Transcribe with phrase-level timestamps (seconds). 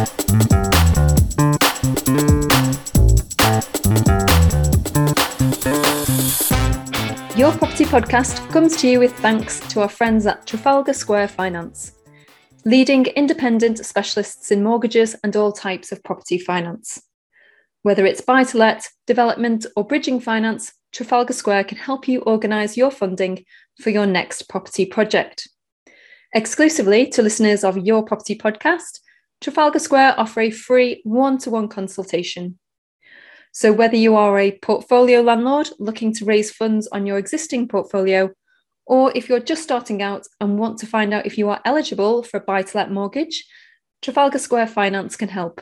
[0.00, 0.06] Your
[7.52, 11.92] Property Podcast comes to you with thanks to our friends at Trafalgar Square Finance,
[12.64, 17.02] leading independent specialists in mortgages and all types of property finance.
[17.82, 22.74] Whether it's buy to let, development, or bridging finance, Trafalgar Square can help you organise
[22.74, 23.44] your funding
[23.82, 25.46] for your next property project.
[26.34, 29.00] Exclusively to listeners of Your Property Podcast,
[29.40, 32.58] Trafalgar Square offer a free one to one consultation
[33.52, 38.30] so, whether you are a portfolio landlord looking to raise funds on your existing portfolio,
[38.86, 42.22] or if you're just starting out and want to find out if you are eligible
[42.22, 43.44] for a buy to let mortgage,
[44.02, 45.60] Trafalgar Square Finance can help.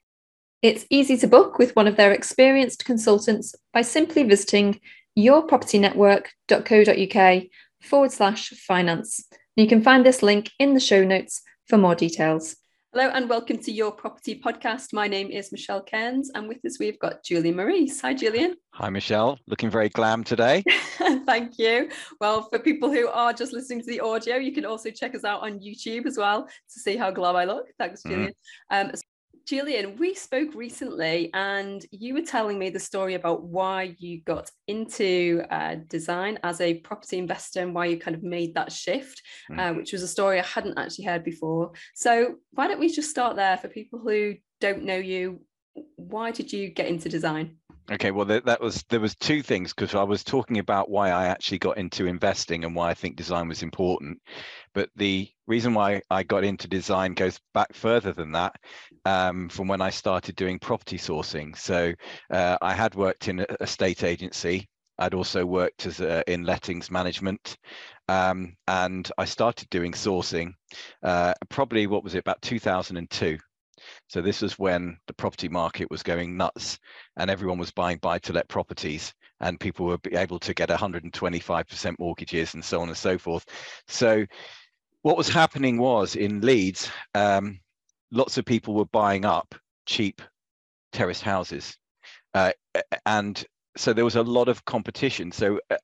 [0.61, 4.81] It's easy to book with one of their experienced consultants by simply visiting
[5.19, 7.43] yourpropertynetwork.co.uk
[7.81, 9.25] forward slash finance.
[9.57, 12.57] You can find this link in the show notes for more details.
[12.95, 14.95] Hello and welcome to Your Property Podcast.
[14.95, 18.01] My name is Michelle Cairns, and with us we've got Julian Maurice.
[18.01, 18.57] Hi, Julian.
[18.73, 19.39] Hi, Michelle.
[19.47, 20.65] Looking very glam today.
[21.27, 21.91] Thank you.
[22.19, 25.25] Well, for people who are just listening to the audio, you can also check us
[25.25, 27.67] out on YouTube as well to see how glam I look.
[27.79, 28.11] Thanks, mm.
[28.11, 28.33] Julian.
[28.73, 28.85] Mm.
[28.87, 28.93] Um,
[29.49, 34.51] Julian, we spoke recently and you were telling me the story about why you got
[34.67, 39.23] into uh, design as a property investor and why you kind of made that shift,
[39.51, 39.59] mm.
[39.59, 41.73] uh, which was a story I hadn't actually heard before.
[41.95, 45.41] So, why don't we just start there for people who don't know you?
[45.97, 47.57] Why did you get into design?
[47.91, 51.27] Okay, well, that was there was two things because I was talking about why I
[51.27, 54.21] actually got into investing and why I think design was important,
[54.75, 58.57] but the reason why I got into design goes back further than that,
[59.07, 61.57] um, from when I started doing property sourcing.
[61.57, 61.95] So
[62.31, 64.69] uh, I had worked in a state agency.
[64.99, 67.57] I'd also worked as a, in lettings management,
[68.09, 70.53] um, and I started doing sourcing.
[71.03, 73.39] Uh, probably what was it about 2002.
[74.09, 76.79] So this was when the property market was going nuts
[77.17, 81.99] and everyone was buying buy to let properties and people were able to get 125%
[81.99, 83.47] mortgages and so on and so forth.
[83.87, 84.25] So
[85.03, 87.61] what was happening was in Leeds, um,
[88.11, 89.55] lots of people were buying up
[89.87, 90.21] cheap
[90.93, 91.77] terrace houses.
[92.35, 92.53] Uh,
[93.07, 93.45] and
[93.77, 95.31] so there was a lot of competition.
[95.31, 95.77] So uh,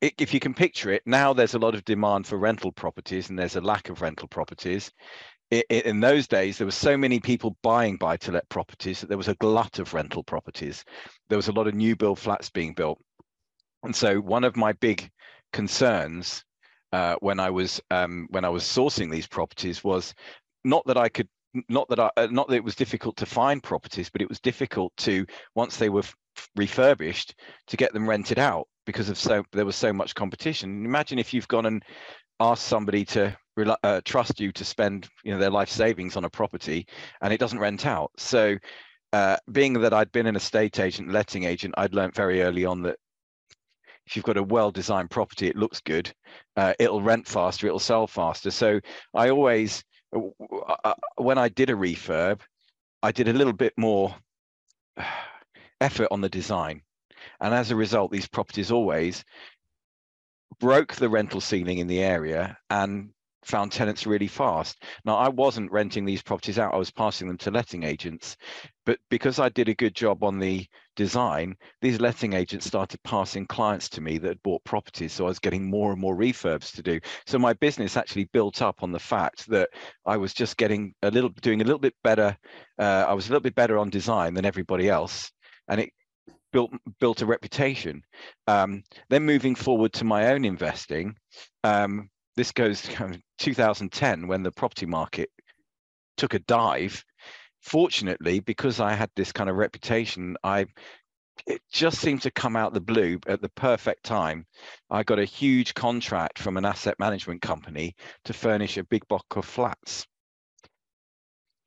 [0.00, 3.38] if you can picture it, now there's a lot of demand for rental properties and
[3.38, 4.90] there's a lack of rental properties
[5.50, 9.18] in those days, there were so many people buying buy to let properties that there
[9.18, 10.84] was a glut of rental properties.
[11.28, 12.98] There was a lot of new build flats being built.
[13.82, 15.10] And so one of my big
[15.52, 16.44] concerns
[16.92, 20.14] uh, when I was um, when I was sourcing these properties was
[20.64, 21.28] not that I could
[21.68, 24.40] not that I uh, not that it was difficult to find properties, but it was
[24.40, 26.04] difficult to once they were
[26.56, 27.34] refurbished
[27.66, 30.84] to get them rented out because of so there was so much competition.
[30.84, 31.82] Imagine if you've gone and
[32.40, 36.30] asked somebody to uh, trust you to spend you know their life savings on a
[36.30, 36.86] property
[37.20, 38.56] and it doesn't rent out so
[39.14, 42.82] uh, being that I'd been an estate agent, letting agent, I'd learned very early on
[42.82, 42.98] that
[44.06, 46.12] if you've got a well-designed property, it looks good,
[46.56, 48.50] uh, it'll rent faster, it'll sell faster.
[48.50, 48.80] So
[49.14, 49.84] I always,
[50.16, 50.18] uh,
[50.82, 52.40] uh, when I did a refurb,
[53.04, 54.16] I did a little bit more
[55.80, 56.82] effort on the design.
[57.40, 59.24] And as a result, these properties always
[60.58, 63.10] broke the rental ceiling in the area and
[63.46, 64.82] found tenants really fast.
[65.04, 68.36] Now, I wasn't renting these properties out, I was passing them to letting agents.
[68.86, 70.66] But because I did a good job on the
[70.96, 75.12] design, these letting agents started passing clients to me that had bought properties.
[75.12, 77.00] So I was getting more and more refurbs to do.
[77.26, 79.70] So my business actually built up on the fact that
[80.04, 82.36] I was just getting a little, doing a little bit better.
[82.78, 85.30] Uh, I was a little bit better on design than everybody else.
[85.68, 85.90] And it
[86.54, 88.02] built built a reputation.
[88.46, 91.16] Um, then moving forward to my own investing,
[91.64, 92.88] um, this goes
[93.44, 95.30] 2010 when the property market
[96.16, 97.04] took a dive.
[97.60, 100.66] Fortunately, because I had this kind of reputation, I
[101.46, 104.46] it just seemed to come out the blue at the perfect time.
[104.88, 109.26] I got a huge contract from an asset management company to furnish a big block
[109.36, 110.06] of flats.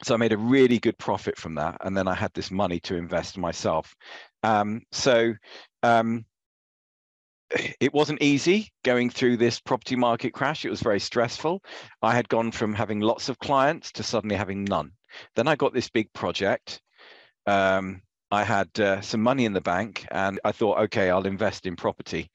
[0.04, 2.80] So I made a really good profit from that, and then I had this money
[2.82, 3.96] to invest myself.
[4.42, 5.34] Um, so
[5.84, 6.26] um,
[7.52, 10.66] it wasn't easy going through this property market crash.
[10.66, 11.64] It was very stressful.
[12.02, 14.92] I had gone from having lots of clients to suddenly having none.
[15.36, 16.82] Then I got this big project.
[17.46, 21.66] Um, I had uh, some money in the bank and I thought, okay, I'll invest
[21.66, 22.30] in property.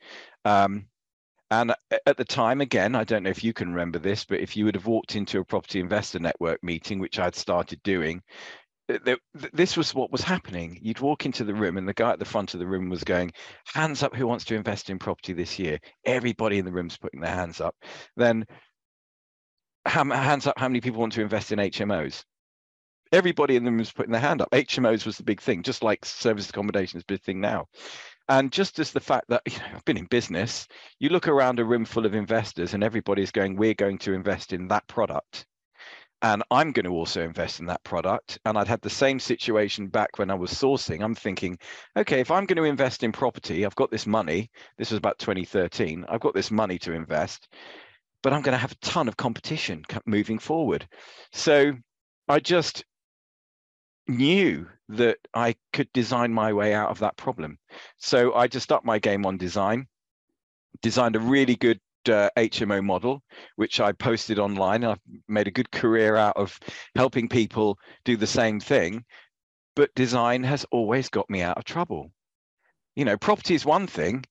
[0.44, 0.86] Um,
[1.50, 1.74] and
[2.06, 4.64] at the time, again, I don't know if you can remember this, but if you
[4.64, 8.22] would have walked into a property investor network meeting, which I'd started doing,
[9.52, 10.78] this was what was happening.
[10.82, 13.04] You'd walk into the room, and the guy at the front of the room was
[13.04, 13.32] going,
[13.66, 14.14] "Hands up!
[14.14, 17.60] Who wants to invest in property this year?" Everybody in the room's putting their hands
[17.60, 17.76] up.
[18.16, 18.46] Then,
[19.86, 20.58] hands up!
[20.58, 22.24] How many people want to invest in HMOs?
[23.12, 24.50] Everybody in them was putting their hand up.
[24.52, 27.66] HMOs was the big thing, just like service accommodation is a big thing now.
[28.28, 30.66] And just as the fact that you know, I've been in business,
[30.98, 34.54] you look around a room full of investors and everybody's going, we're going to invest
[34.54, 35.44] in that product.
[36.22, 38.38] And I'm going to also invest in that product.
[38.44, 41.02] And I'd had the same situation back when I was sourcing.
[41.02, 41.58] I'm thinking,
[41.96, 44.48] okay, if I'm going to invest in property, I've got this money.
[44.78, 46.06] This was about 2013.
[46.08, 47.48] I've got this money to invest,
[48.22, 50.86] but I'm going to have a ton of competition moving forward.
[51.32, 51.72] So
[52.28, 52.84] I just
[54.06, 57.58] knew that I could design my way out of that problem.
[57.98, 59.88] So I just upped my game on design,
[60.82, 63.22] designed a really good uh, HMO model,
[63.56, 64.84] which I posted online.
[64.84, 66.58] I've made a good career out of
[66.94, 69.04] helping people do the same thing.
[69.74, 72.12] But design has always got me out of trouble.
[72.94, 74.24] You know, property is one thing,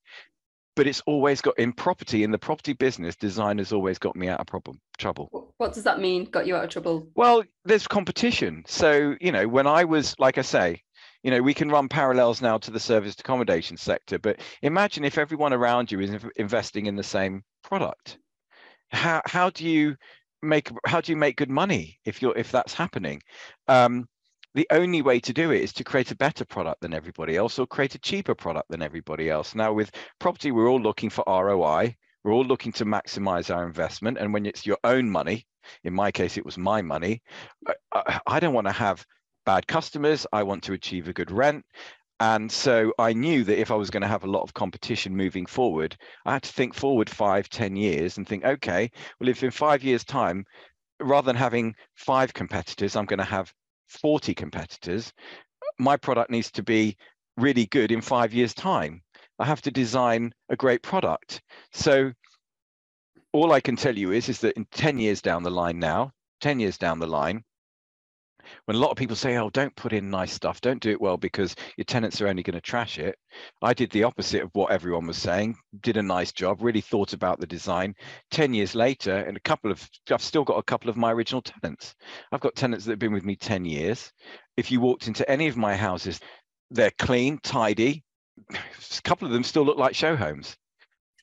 [0.76, 4.28] but it's always got in property in the property business design has always got me
[4.28, 7.88] out of problem trouble what does that mean got you out of trouble well there's
[7.88, 10.82] competition so you know when i was like i say
[11.24, 15.18] you know we can run parallels now to the service accommodation sector but imagine if
[15.18, 18.18] everyone around you is investing in the same product
[18.90, 19.96] how how do you
[20.42, 23.22] make how do you make good money if you're if that's happening
[23.68, 24.08] um,
[24.54, 27.58] the only way to do it is to create a better product than everybody else
[27.58, 29.56] or create a cheaper product than everybody else.
[29.56, 31.96] Now, with property, we're all looking for ROI.
[32.24, 34.18] We're all looking to maximize our investment.
[34.18, 35.48] And when it's your own money,
[35.84, 37.22] in my case, it was my money,
[37.94, 39.06] I, I don't want to have
[39.46, 40.26] bad customers.
[40.32, 41.66] I want to achieve a good rent.
[42.20, 45.18] And so I knew that if I was going to have a lot of competition
[45.18, 49.44] moving forward, I had to think forward five, ten years and think, okay, well, if
[49.44, 50.46] in five years' time,
[51.00, 53.52] rather than having five competitors, I'm going to have
[53.88, 55.12] 40 competitors,
[55.80, 56.96] my product needs to be
[57.38, 59.02] really good in five years' time.
[59.40, 61.42] I have to design a great product.
[61.74, 62.12] So
[63.34, 66.12] all I can tell you is, is that in 10 years down the line now,
[66.42, 67.44] 10 years down the line,
[68.66, 71.02] when a lot of people say, oh, don't put in nice stuff, don't do it
[71.02, 73.16] well because your tenants are only going to trash it.
[73.62, 77.14] I did the opposite of what everyone was saying, did a nice job, really thought
[77.14, 77.96] about the design.
[78.32, 81.42] 10 years later, and a couple of, I've still got a couple of my original
[81.42, 81.96] tenants.
[82.32, 84.12] I've got tenants that have been with me 10 years.
[84.58, 86.20] If you walked into any of my houses,
[86.70, 88.04] they're clean, tidy.
[88.54, 90.56] A couple of them still look like show homes.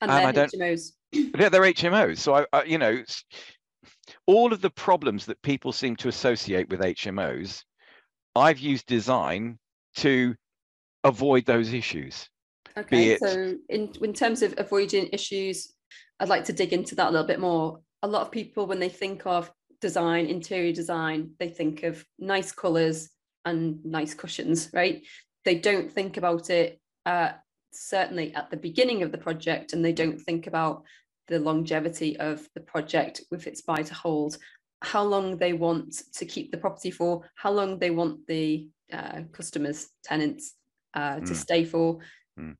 [0.00, 0.92] And, and I don't, HMOs.
[1.12, 2.18] Yeah, they're HMOs.
[2.18, 3.02] So I, I, you know,
[4.28, 7.64] all of the problems that people seem to associate with HMOs,
[8.36, 9.58] I've used design
[9.96, 10.34] to
[11.02, 12.28] avoid those issues.
[12.76, 13.20] Okay, it...
[13.20, 15.72] so in, in terms of avoiding issues,
[16.20, 17.80] I'd like to dig into that a little bit more.
[18.02, 22.52] A lot of people, when they think of design, interior design, they think of nice
[22.52, 23.08] colours
[23.46, 25.02] and nice cushions, right?
[25.46, 27.30] They don't think about it uh,
[27.72, 30.82] certainly at the beginning of the project, and they don't think about
[31.28, 34.38] the longevity of the project with its buy to hold,
[34.82, 39.22] how long they want to keep the property for, how long they want the uh,
[39.32, 40.54] customers, tenants
[40.94, 41.36] uh, to mm.
[41.36, 41.98] stay for.
[42.38, 42.56] Mm.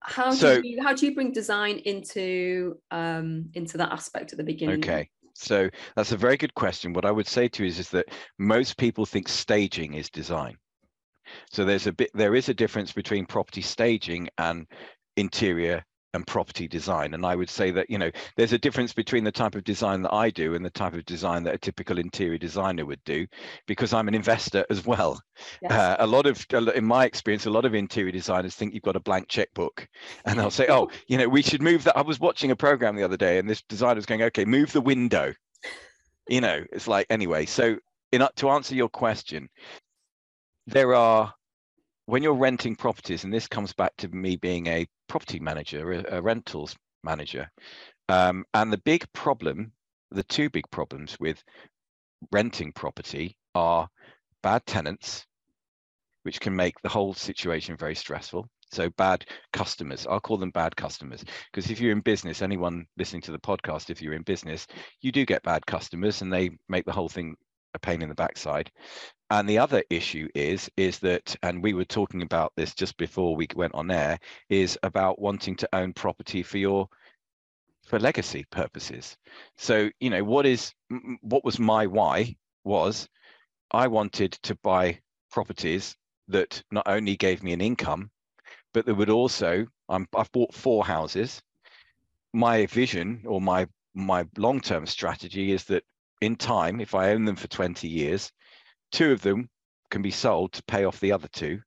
[0.00, 4.38] How so, do you how do you bring design into um, into that aspect at
[4.38, 4.78] the beginning?
[4.78, 5.08] Okay.
[5.34, 6.92] So that's a very good question.
[6.92, 8.08] What I would say to you is, is that
[8.38, 10.56] most people think staging is design.
[11.50, 14.66] So there's a bit there is a difference between property staging and
[15.16, 17.14] interior and property design.
[17.14, 20.02] And I would say that, you know, there's a difference between the type of design
[20.02, 23.26] that I do and the type of design that a typical interior designer would do,
[23.66, 25.20] because I'm an investor as well.
[25.62, 25.72] Yes.
[25.72, 28.96] Uh, a lot of, in my experience, a lot of interior designers think you've got
[28.96, 29.88] a blank checkbook
[30.24, 31.96] and they'll say, oh, you know, we should move that.
[31.96, 34.72] I was watching a program the other day and this designer was going, okay, move
[34.72, 35.32] the window.
[36.28, 37.78] You know, it's like, anyway, so
[38.12, 39.48] in, to answer your question,
[40.66, 41.32] there are
[42.06, 46.16] when you're renting properties, and this comes back to me being a property manager, a,
[46.16, 47.46] a rentals manager,
[48.08, 49.70] um, and the big problem,
[50.10, 51.44] the two big problems with
[52.30, 53.86] renting property are
[54.42, 55.26] bad tenants,
[56.22, 58.48] which can make the whole situation very stressful.
[58.72, 63.20] So bad customers, I'll call them bad customers, because if you're in business, anyone listening
[63.22, 64.66] to the podcast, if you're in business,
[65.02, 67.36] you do get bad customers, and they make the whole thing
[67.74, 68.70] a pain in the backside.
[69.30, 73.34] And the other issue is, is that, and we were talking about this just before
[73.34, 74.18] we went on air,
[74.50, 76.88] is about wanting to own property for your
[77.86, 79.16] for legacy purposes.
[79.56, 80.72] So, you know, what is
[81.22, 83.08] what was my why was
[83.70, 85.00] I wanted to buy
[85.30, 85.96] properties
[86.28, 88.10] that not only gave me an income,
[88.72, 91.42] but that would also I'm, I've bought four houses.
[92.32, 95.84] My vision or my my long-term strategy is that
[96.22, 98.32] in time, if I own them for 20 years,
[98.92, 99.48] Two of them
[99.90, 101.62] can be sold to pay off the other two.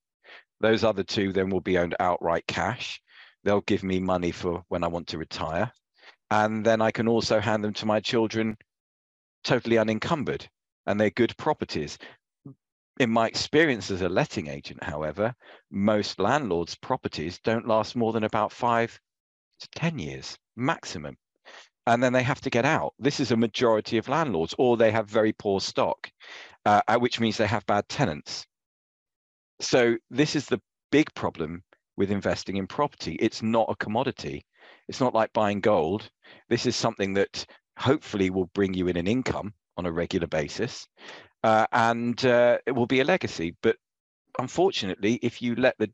[0.62, 3.02] Those other two then will be owned outright cash.
[3.44, 5.72] They'll give me money for when I want to retire.
[6.30, 8.58] And then I can also hand them to my children
[9.44, 10.48] totally unencumbered.
[10.86, 11.98] And they're good properties.
[13.00, 15.36] in my experience as a letting agent, however,
[15.70, 18.98] most landlords' properties don't last more than about five
[19.60, 21.18] to 10 years maximum.
[21.88, 22.94] And then they have to get out.
[23.00, 26.10] This is a majority of landlords, or they have very poor stock,
[26.66, 28.48] uh, which means they have bad tenants.
[29.60, 30.62] So, this is the
[30.92, 31.64] big problem
[31.96, 33.16] with investing in property.
[33.22, 34.46] It's not a commodity.
[34.88, 36.10] It's not like buying gold.
[36.50, 37.46] This is something that
[37.78, 40.88] hopefully will bring you in an income on a regular basis
[41.46, 43.56] uh, and uh, it will be a legacy.
[43.62, 43.78] But
[44.40, 45.92] unfortunately, if you let the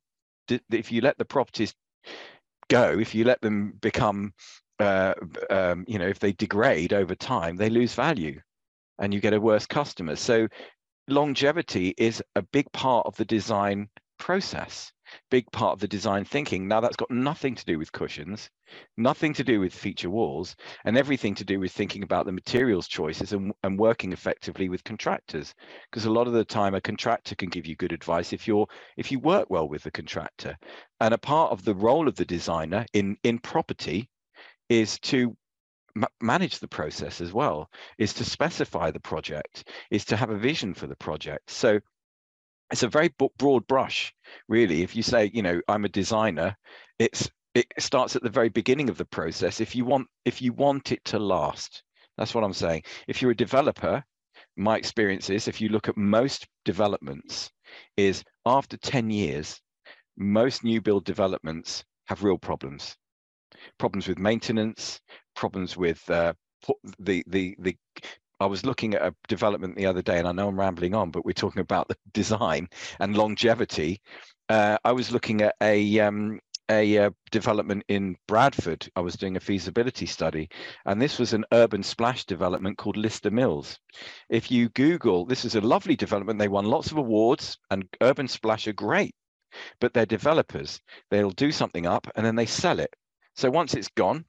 [0.71, 1.73] if you let the properties
[2.69, 4.33] go, if you let them become,
[4.81, 5.13] uh,
[5.49, 8.41] um, you know, if they degrade over time, they lose value,
[8.99, 10.15] and you get a worse customer.
[10.15, 10.47] So
[11.07, 14.91] longevity is a big part of the design process
[15.29, 16.67] big part of the design thinking.
[16.67, 18.49] Now that's got nothing to do with cushions,
[18.97, 22.87] nothing to do with feature walls, and everything to do with thinking about the materials
[22.87, 25.53] choices and, and working effectively with contractors.
[25.89, 28.67] Because a lot of the time a contractor can give you good advice if you're
[28.97, 30.57] if you work well with the contractor.
[30.99, 34.09] And a part of the role of the designer in in property
[34.71, 35.35] is to
[36.21, 40.73] manage the process as well is to specify the project is to have a vision
[40.73, 41.51] for the project.
[41.51, 41.81] So
[42.71, 44.13] it's a very broad brush
[44.47, 44.81] really.
[44.81, 46.55] If you say you know i'm a designer
[46.99, 49.59] it's it starts at the very beginning of the process.
[49.59, 51.83] If you want if you want it to last
[52.17, 52.83] that's what i'm saying.
[53.09, 54.01] If you're a developer
[54.55, 57.51] my experience is if you look at most developments
[57.97, 59.59] is after 10 years
[60.17, 62.95] most new build developments have real problems
[63.77, 64.99] problems with maintenance
[65.35, 66.33] problems with uh,
[66.99, 67.77] the the the
[68.39, 71.11] I was looking at a development the other day, and I know I'm rambling on,
[71.11, 74.01] but we're talking about the design and longevity.
[74.49, 76.39] Uh, I was looking at a um,
[76.69, 78.87] a uh, development in Bradford.
[78.95, 80.49] I was doing a feasibility study,
[80.85, 83.77] and this was an urban splash development called Lister Mills.
[84.29, 86.39] If you Google, this is a lovely development.
[86.39, 89.13] They won lots of awards, and urban splash are great,
[89.79, 90.79] but they're developers.
[91.09, 92.93] They'll do something up and then they sell it.
[93.35, 94.25] So once it's gone,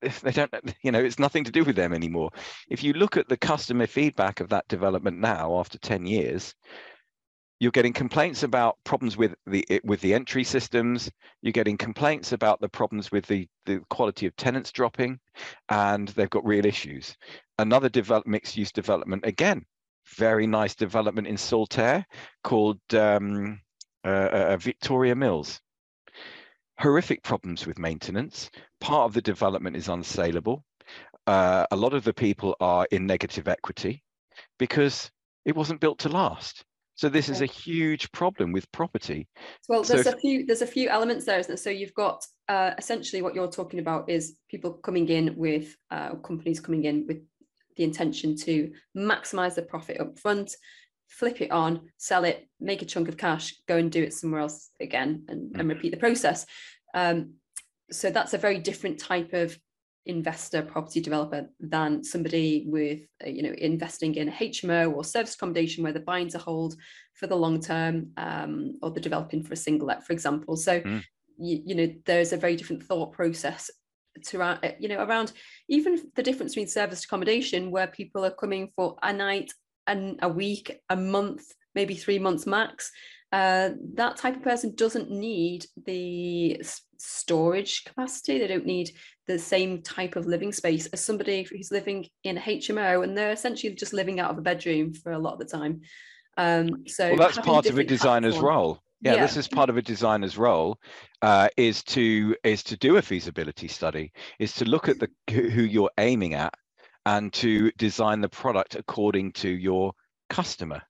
[0.00, 2.30] they don't you know it's nothing to do with them anymore.
[2.68, 6.54] If you look at the customer feedback of that development now after 10 years
[7.60, 11.10] you're getting complaints about problems with the with the entry systems.
[11.42, 15.20] You're getting complaints about the problems with the the quality of tenants dropping
[15.68, 17.14] and they've got real issues.
[17.58, 19.66] Another develop mixed use development again
[20.16, 22.04] very nice development in saltaire
[22.42, 23.60] called um,
[24.04, 25.60] uh, uh, victoria mills
[26.80, 28.50] horrific problems with maintenance.
[28.80, 30.62] Part of the development is unsaleable.
[31.26, 34.02] Uh, a lot of the people are in negative equity
[34.58, 35.10] because
[35.44, 36.64] it wasn't built to last.
[36.94, 39.26] So this is a huge problem with property.
[39.70, 41.56] Well, there's so a few there's a few elements there, isn't there?
[41.56, 46.16] So you've got uh, essentially what you're talking about is people coming in with uh,
[46.16, 47.22] companies coming in with
[47.76, 50.54] the intention to maximize the profit up front,
[51.10, 54.40] flip it on, sell it, make a chunk of cash, go and do it somewhere
[54.40, 55.74] else again, and, and mm.
[55.74, 56.46] repeat the process.
[56.94, 57.34] Um,
[57.90, 59.58] so that's a very different type of
[60.06, 65.84] investor property developer than somebody with uh, you know investing in hmo or service accommodation
[65.84, 66.74] where they're buying to hold
[67.12, 70.80] for the long term um, or they're developing for a single let for example so
[70.80, 71.02] mm.
[71.36, 73.70] you, you know there's a very different thought process
[74.24, 75.32] to you know around
[75.68, 79.52] even the difference between service accommodation where people are coming for a night
[79.86, 81.42] and a week a month
[81.74, 82.90] maybe three months max
[83.32, 86.60] uh, that type of person doesn't need the
[86.98, 88.38] storage capacity.
[88.38, 88.90] They don't need
[89.26, 93.30] the same type of living space as somebody who's living in a HMO and they're
[93.30, 95.82] essentially just living out of a bedroom for a lot of the time.
[96.36, 98.82] Um, so well, that's part of a designer's platform, role.
[99.00, 100.78] Yeah, yeah, this is part of a designer's role
[101.22, 105.62] uh, is to is to do a feasibility study, is to look at the who
[105.62, 106.54] you're aiming at
[107.06, 109.92] and to design the product according to your
[110.28, 110.82] customer.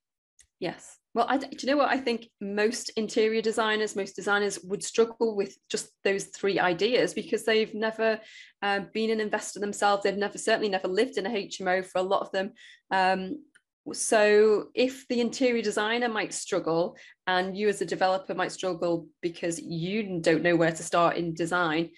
[0.59, 0.97] Yes.
[1.13, 1.89] Well, I, do you know what?
[1.89, 7.43] I think most interior designers, most designers would struggle with just those three ideas because
[7.43, 8.19] they've never
[8.61, 10.03] uh, been an investor themselves.
[10.03, 12.51] They've never, certainly never lived in a HMO for a lot of them.
[12.91, 13.43] Um,
[13.91, 16.95] so if the interior designer might struggle
[17.27, 21.33] and you as a developer might struggle because you don't know where to start in
[21.33, 21.89] design,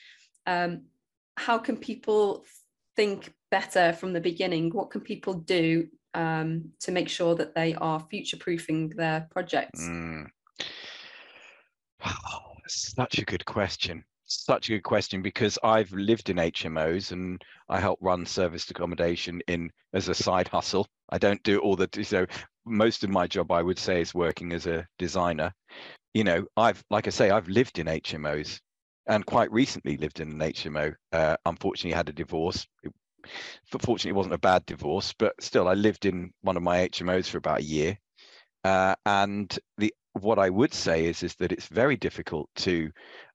[0.48, 0.86] um,
[1.36, 2.46] how can people
[2.96, 4.72] think better from the beginning?
[4.72, 9.79] What can people do um, to make sure that they are future proofing their projects?
[9.79, 10.25] Mm.
[12.67, 14.03] Such a good question.
[14.25, 19.39] Such a good question because I've lived in HMOs and I help run serviced accommodation
[19.48, 20.88] in as a side hustle.
[21.10, 22.25] I don't do all the so
[22.65, 25.53] most of my job I would say is working as a designer.
[26.15, 28.60] You know, I've like I say, I've lived in HMOs
[29.05, 30.95] and quite recently lived in an HMO.
[31.12, 32.65] Uh, unfortunately, had a divorce.
[32.81, 32.91] It
[33.70, 37.27] fortunately, it wasn't a bad divorce, but still, I lived in one of my HMOs
[37.27, 37.98] for about a year.
[38.63, 42.92] Uh, and the what I would say is is that it's very difficult to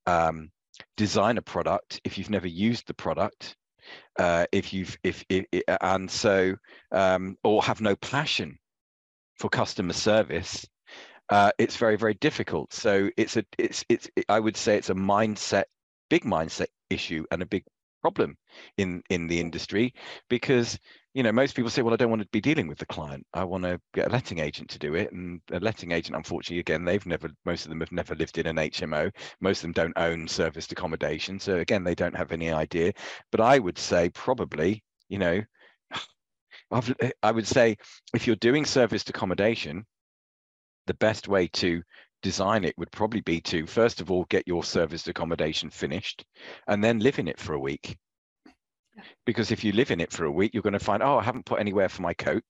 [0.06, 0.50] um,
[0.96, 3.56] design a product if you've never used the product,
[4.18, 6.54] uh, if you've if, if, if and so
[6.92, 8.58] um, or have no passion
[9.38, 10.66] for customer service.
[11.30, 12.72] Uh, it's very very difficult.
[12.72, 15.64] So it's a it's it's I would say it's a mindset
[16.08, 17.64] big mindset issue and a big
[18.00, 18.36] problem
[18.76, 19.92] in in the industry
[20.28, 20.78] because
[21.14, 23.26] you know most people say well i don't want to be dealing with the client.
[23.34, 25.12] I want to get a letting agent to do it.
[25.12, 28.46] And a letting agent unfortunately again they've never most of them have never lived in
[28.46, 31.38] an hmo most of them don't own serviced accommodation.
[31.40, 32.92] So again they don't have any idea.
[33.32, 35.42] But i would say probably you know
[36.70, 37.76] I've, eh, i would say
[38.14, 39.86] if you're doing serviced accommodation
[40.86, 41.82] the best way to
[42.22, 46.24] design it would probably be to first of all get your serviced accommodation finished
[46.66, 47.96] and then live in it for a week
[49.24, 51.22] because if you live in it for a week you're going to find oh i
[51.22, 52.42] haven't put anywhere for my coat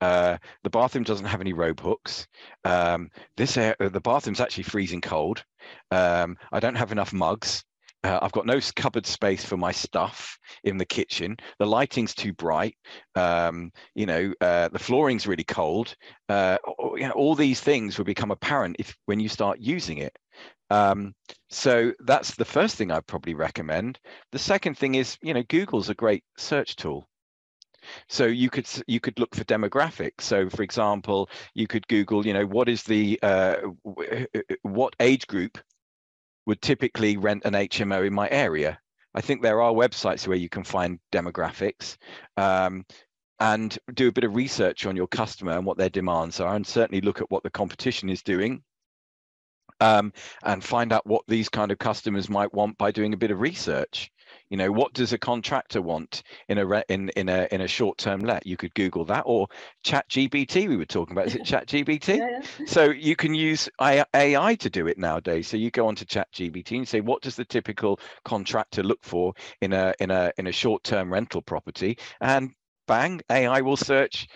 [0.00, 2.26] uh, the bathroom doesn't have any robe hooks.
[2.64, 5.44] Um, this air, the bathroom's actually freezing cold.
[5.90, 7.64] Um, I don't have enough mugs.
[8.04, 11.38] Uh, I've got no cupboard space for my stuff in the kitchen.
[11.58, 12.76] The lighting's too bright.
[13.14, 15.96] Um, you know, uh, the flooring's really cold.
[16.28, 16.58] Uh,
[16.96, 20.14] you know, all these things will become apparent if when you start using it.
[20.68, 21.14] Um,
[21.48, 23.98] so that's the first thing I'd probably recommend.
[24.32, 27.08] The second thing is, you know, Google's a great search tool.
[28.08, 30.22] So you could you could look for demographics.
[30.22, 33.56] So, for example, you could Google, you know, what is the uh,
[34.62, 35.58] what age group
[36.46, 38.78] would typically rent an HMO in my area.
[39.14, 41.96] I think there are websites where you can find demographics
[42.36, 42.84] um,
[43.38, 46.66] and do a bit of research on your customer and what their demands are, and
[46.66, 48.62] certainly look at what the competition is doing.
[49.80, 50.12] Um,
[50.44, 53.40] and find out what these kind of customers might want by doing a bit of
[53.40, 54.10] research.
[54.50, 57.68] You know, what does a contractor want in a re- in in a in a
[57.68, 58.46] short term let?
[58.46, 59.48] You could Google that or
[59.82, 60.68] Chat GBT.
[60.68, 62.18] We were talking about is it Chat GBT?
[62.18, 62.66] yeah, yeah.
[62.66, 65.48] So you can use AI to do it nowadays.
[65.48, 69.34] So you go onto Chat GBT and say, what does the typical contractor look for
[69.60, 71.98] in a in a in a short term rental property?
[72.20, 72.52] And
[72.86, 74.28] bang, AI will search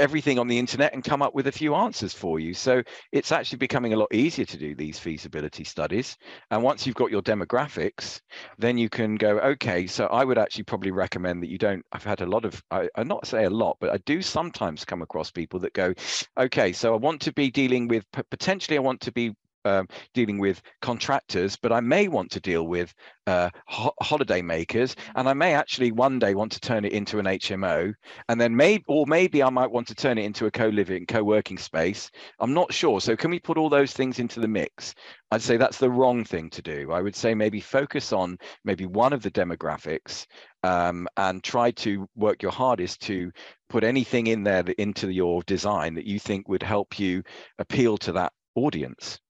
[0.00, 2.54] everything on the internet and come up with a few answers for you.
[2.54, 2.82] So
[3.12, 6.16] it's actually becoming a lot easier to do these feasibility studies.
[6.50, 8.20] And once you've got your demographics,
[8.58, 12.04] then you can go, okay, so I would actually probably recommend that you don't, I've
[12.04, 15.02] had a lot of, I, I not say a lot, but I do sometimes come
[15.02, 15.92] across people that go,
[16.38, 19.34] okay, so I want to be dealing with, potentially I want to be
[19.64, 22.94] um, dealing with contractors, but I may want to deal with
[23.26, 27.18] uh, ho- holiday makers, and I may actually one day want to turn it into
[27.18, 27.92] an HMO,
[28.28, 31.58] and then maybe, or maybe I might want to turn it into a co-living, co-working
[31.58, 32.10] space.
[32.38, 33.00] I'm not sure.
[33.00, 34.94] So can we put all those things into the mix?
[35.30, 36.90] I'd say that's the wrong thing to do.
[36.90, 40.26] I would say maybe focus on maybe one of the demographics
[40.64, 43.30] um, and try to work your hardest to
[43.68, 47.22] put anything in there that, into your design that you think would help you
[47.58, 49.20] appeal to that audience.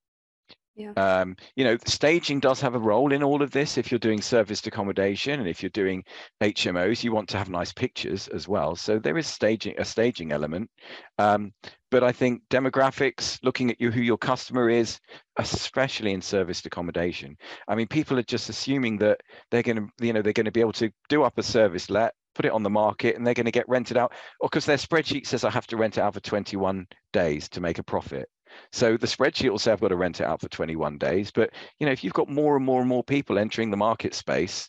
[0.81, 0.93] Yeah.
[0.93, 3.77] Um, you know, staging does have a role in all of this.
[3.77, 6.03] If you're doing serviced accommodation and if you're doing
[6.41, 8.75] HMOs, you want to have nice pictures as well.
[8.75, 10.71] So there is staging a staging element.
[11.19, 11.53] Um,
[11.91, 14.99] but I think demographics, looking at you who your customer is,
[15.37, 17.37] especially in serviced accommodation.
[17.69, 20.53] I mean, people are just assuming that they're going to, you know, they're going to
[20.53, 23.35] be able to do up a service let, put it on the market, and they're
[23.35, 26.01] going to get rented out, or because their spreadsheet says I have to rent it
[26.01, 28.29] out for 21 days to make a profit.
[28.73, 31.31] So the spreadsheet will say I've got to rent it out for 21 days.
[31.31, 34.15] But you know, if you've got more and more and more people entering the market
[34.15, 34.69] space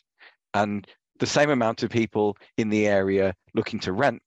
[0.54, 0.86] and
[1.18, 4.22] the same amount of people in the area looking to rent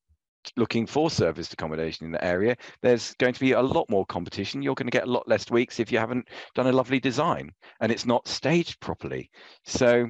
[0.57, 4.61] looking for serviced accommodation in the area, there's going to be a lot more competition.
[4.61, 7.51] You're going to get a lot less weeks if you haven't done a lovely design
[7.81, 9.31] and it's not staged properly.
[9.65, 10.07] So,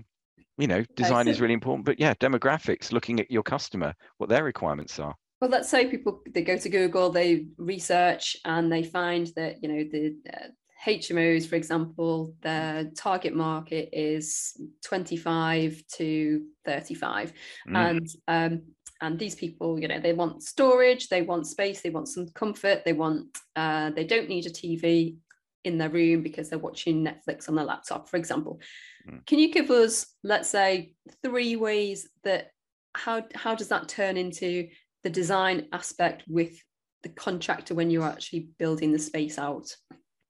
[0.58, 1.86] you know, design is really important.
[1.86, 6.24] But yeah, demographics, looking at your customer, what their requirements are well let's say people
[6.34, 10.48] they go to google they research and they find that you know the uh,
[10.88, 17.32] hmos for example their target market is 25 to 35
[17.70, 17.76] mm.
[17.78, 18.62] and um,
[19.02, 22.84] and these people you know they want storage they want space they want some comfort
[22.84, 25.16] they want uh, they don't need a tv
[25.64, 28.60] in their room because they're watching netflix on their laptop for example
[29.08, 29.24] mm.
[29.28, 32.50] can you give us let's say three ways that
[32.96, 34.68] how how does that turn into
[35.06, 36.60] the design aspect with
[37.04, 39.74] the contractor when you're actually building the space out?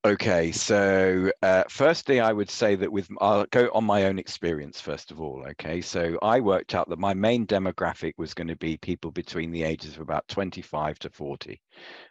[0.06, 4.82] Okay, so uh, firstly, I would say that with I'll go on my own experience
[4.82, 5.46] first of all.
[5.52, 9.50] Okay, so I worked out that my main demographic was going to be people between
[9.50, 11.62] the ages of about 25 to 40,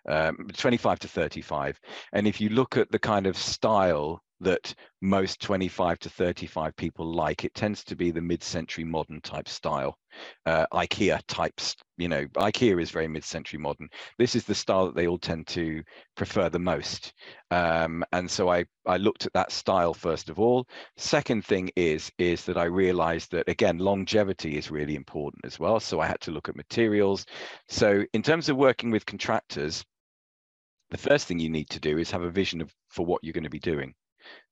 [0.09, 1.79] um, 25 to 35.
[2.15, 7.13] And if you look at the kind of style that most 25 to 35 people
[7.13, 7.45] like.
[7.45, 9.99] It tends to be the mid-century modern type style,
[10.47, 11.77] uh, IKEA types.
[11.99, 13.89] You know, IKEA is very mid-century modern.
[14.19, 15.83] This is the style that they all tend to
[16.17, 17.13] prefer the most.
[17.51, 20.67] Um, and so I I looked at that style first of all.
[20.97, 25.81] Second thing is is that I realized that again longevity is really important as well.
[25.81, 27.27] So I had to look at materials.
[27.69, 29.85] So in terms of working with contractors,
[30.91, 33.33] the first thing you need to do is have a vision of for what you're
[33.33, 33.95] going to be doing.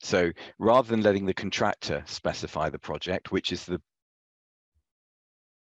[0.00, 3.80] So rather than letting the contractor specify the project, which is the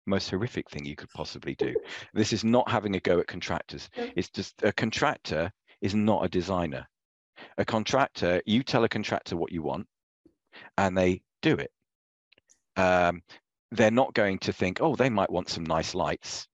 [0.07, 1.75] most horrific thing you could possibly do.
[2.13, 3.89] This is not having a go at contractors.
[3.95, 6.87] It's just a contractor is not a designer.
[7.57, 9.85] A contractor, you tell a contractor what you want
[10.77, 11.71] and they do it.
[12.77, 13.21] Um,
[13.71, 16.47] they're not going to think, oh, they might want some nice lights.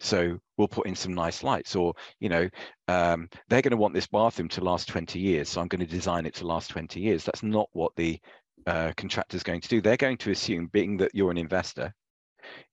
[0.00, 2.48] So we'll put in some nice lights or, you know,
[2.88, 5.48] um, they're going to want this bathroom to last 20 years.
[5.48, 7.24] So I'm going to design it to last 20 years.
[7.24, 8.18] That's not what the
[8.66, 9.80] uh, contractor is going to do.
[9.80, 11.94] They're going to assume, being that you're an investor,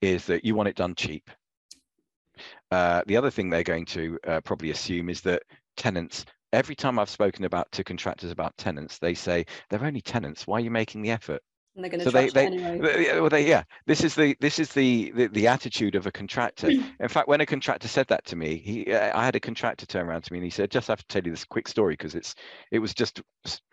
[0.01, 1.29] is that you want it done cheap.
[2.71, 5.43] Uh, the other thing they're going to uh, probably assume is that
[5.77, 10.47] tenants every time I've spoken about to contractors about tenants, they say they're only tenants.
[10.47, 11.41] Why are you making the effort?
[11.75, 12.77] And they're going to so they, they, anyway.
[12.77, 16.12] They, well, they, yeah, this is the this is the the, the attitude of a
[16.12, 16.69] contractor.
[16.99, 19.86] In fact, when a contractor said that to me, he uh, I had a contractor
[19.86, 21.93] turn around to me and he said, "Just have to tell you this quick story
[21.93, 22.36] because it's
[22.71, 23.21] it was just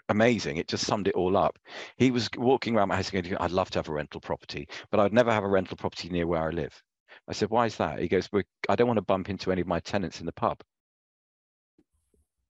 [0.09, 0.57] amazing.
[0.57, 1.59] It just summed it all up.
[1.99, 5.01] He was walking around my house going, "I'd love to have a rental property, but
[5.01, 6.83] I'd never have a rental property near where I live."
[7.29, 9.61] I said, "Why is that?" He goes, well, "I don't want to bump into any
[9.61, 10.63] of my tenants in the pub."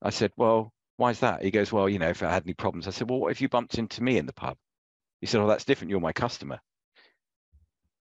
[0.02, 1.42] I said, well, why is that?
[1.42, 2.86] He goes, well, you know, if I had any problems.
[2.86, 4.56] I said, well, what if you bumped into me in the pub?
[5.20, 5.90] He said, oh, that's different.
[5.90, 6.60] You're my customer.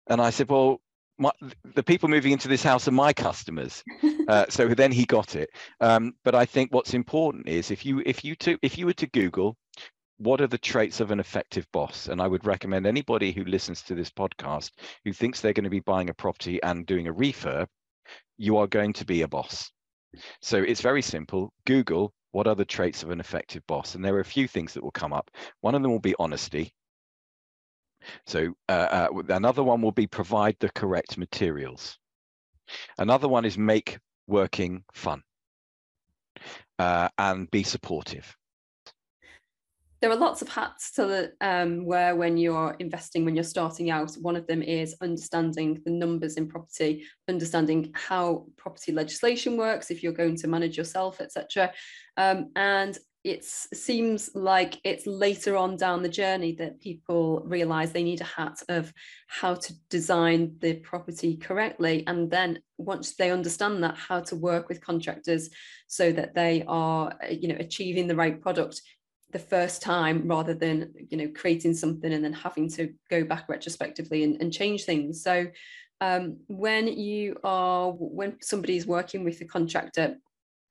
[0.07, 0.81] And I said, well,
[1.17, 1.31] my,
[1.75, 3.83] the people moving into this house are my customers.
[4.29, 5.49] Uh, so then he got it.
[5.81, 8.93] Um, but I think what's important is if you if you to, if you were
[8.93, 9.57] to Google
[10.19, 13.81] what are the traits of an effective boss, and I would recommend anybody who listens
[13.83, 14.71] to this podcast
[15.03, 17.67] who thinks they're going to be buying a property and doing a refurb,
[18.37, 19.71] you are going to be a boss.
[20.41, 21.51] So it's very simple.
[21.65, 24.73] Google what are the traits of an effective boss, and there are a few things
[24.73, 25.31] that will come up.
[25.61, 26.71] One of them will be honesty.
[28.25, 31.97] So uh, uh, another one will be provide the correct materials.
[32.97, 35.23] Another one is make working fun
[36.77, 38.35] uh, and be supportive
[40.01, 43.89] there are lots of hats to the, um, wear when you're investing, when you're starting
[43.89, 44.13] out.
[44.15, 50.01] One of them is understanding the numbers in property, understanding how property legislation works, if
[50.01, 51.73] you're going to manage yourself, etc.
[52.15, 58.03] Um, and it seems like it's later on down the journey that people realize they
[58.03, 58.93] need a hat of
[59.27, 62.05] how to design the property correctly.
[62.07, 65.49] And then once they understand that how to work with contractors
[65.87, 68.81] so that they are you know achieving the right product
[69.31, 73.49] the first time rather than you know creating something and then having to go back
[73.49, 75.21] retrospectively and, and change things.
[75.21, 75.47] So
[75.99, 80.15] um, when you are when somebody is working with a contractor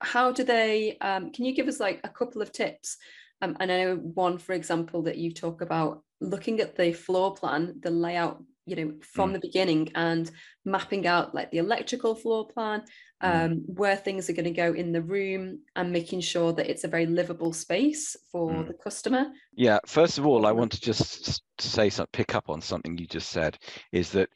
[0.01, 2.97] how do they um, can you give us like a couple of tips
[3.41, 7.33] um, and i know one for example that you talk about looking at the floor
[7.33, 9.33] plan the layout you know from mm.
[9.33, 10.31] the beginning and
[10.63, 12.83] mapping out like the electrical floor plan
[13.23, 13.45] mm.
[13.45, 16.83] um, where things are going to go in the room and making sure that it's
[16.83, 18.67] a very livable space for mm.
[18.67, 22.61] the customer yeah first of all i want to just say something pick up on
[22.61, 23.57] something you just said
[23.91, 24.29] is that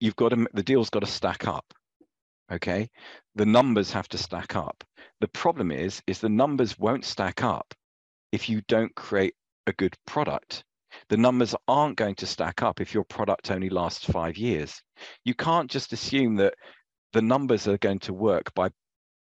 [0.00, 1.64] you've got to the deal's got to stack up
[2.50, 2.88] okay
[3.36, 4.82] the numbers have to stack up
[5.20, 7.74] the problem is is the numbers won't stack up
[8.32, 9.34] if you don't create
[9.66, 10.64] a good product
[11.08, 14.82] the numbers aren't going to stack up if your product only lasts five years.
[15.24, 16.54] You can't just assume that
[17.12, 18.70] the numbers are going to work by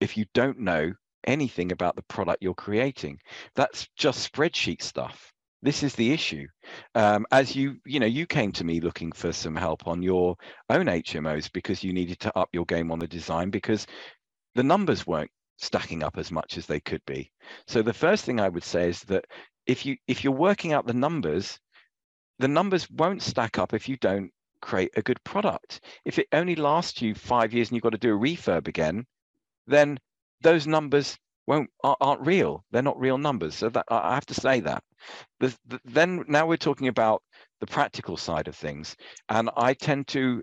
[0.01, 0.93] if you don't know
[1.27, 3.19] anything about the product you're creating.
[3.55, 5.33] That's just spreadsheet stuff.
[5.63, 6.47] This is the issue.
[6.95, 10.37] Um, as you, you know, you came to me looking for some help on your
[10.69, 13.87] own HMOs because you needed to up your game on the design because
[14.55, 17.31] the numbers weren't stacking up as much as they could be.
[17.67, 19.25] So the first thing I would say is that
[19.67, 21.59] if you if you're working out the numbers,
[22.39, 25.81] the numbers won't stack up if you don't create a good product.
[26.05, 29.07] If it only lasts you five years and you've got to do a refurb again,
[29.67, 29.99] then
[30.43, 32.65] those numbers won't aren't real.
[32.71, 33.55] They're not real numbers.
[33.55, 34.83] So that I have to say that.
[35.41, 37.23] The, the, then now we're talking about
[37.61, 38.97] the practical side of things,
[39.29, 40.43] and I tend to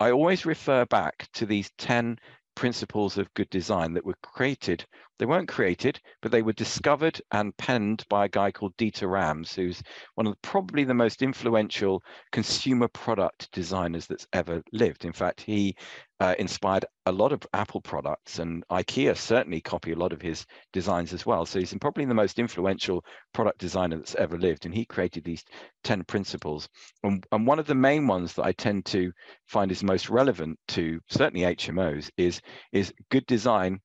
[0.00, 2.18] I always refer back to these ten
[2.58, 4.84] principles of good design that were created.
[5.20, 9.54] They weren't created, but they were discovered and penned by a guy called Dieter Rams,
[9.54, 9.80] who's
[10.16, 15.04] one of the, probably the most influential consumer product designers that's ever lived.
[15.04, 15.76] In fact, he
[16.20, 20.44] uh, inspired a lot of Apple products, and IKEA certainly copy a lot of his
[20.72, 21.46] designs as well.
[21.46, 25.44] So he's probably the most influential product designer that's ever lived, and he created these
[25.84, 26.68] 10 principles.
[27.02, 29.12] And, and one of the main ones that I tend to
[29.46, 32.40] find is most relevant to certainly HMOs is,
[32.72, 33.80] is good design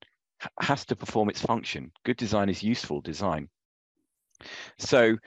[0.60, 1.92] has to perform its function.
[2.04, 3.50] Good design is useful design.
[4.78, 5.18] So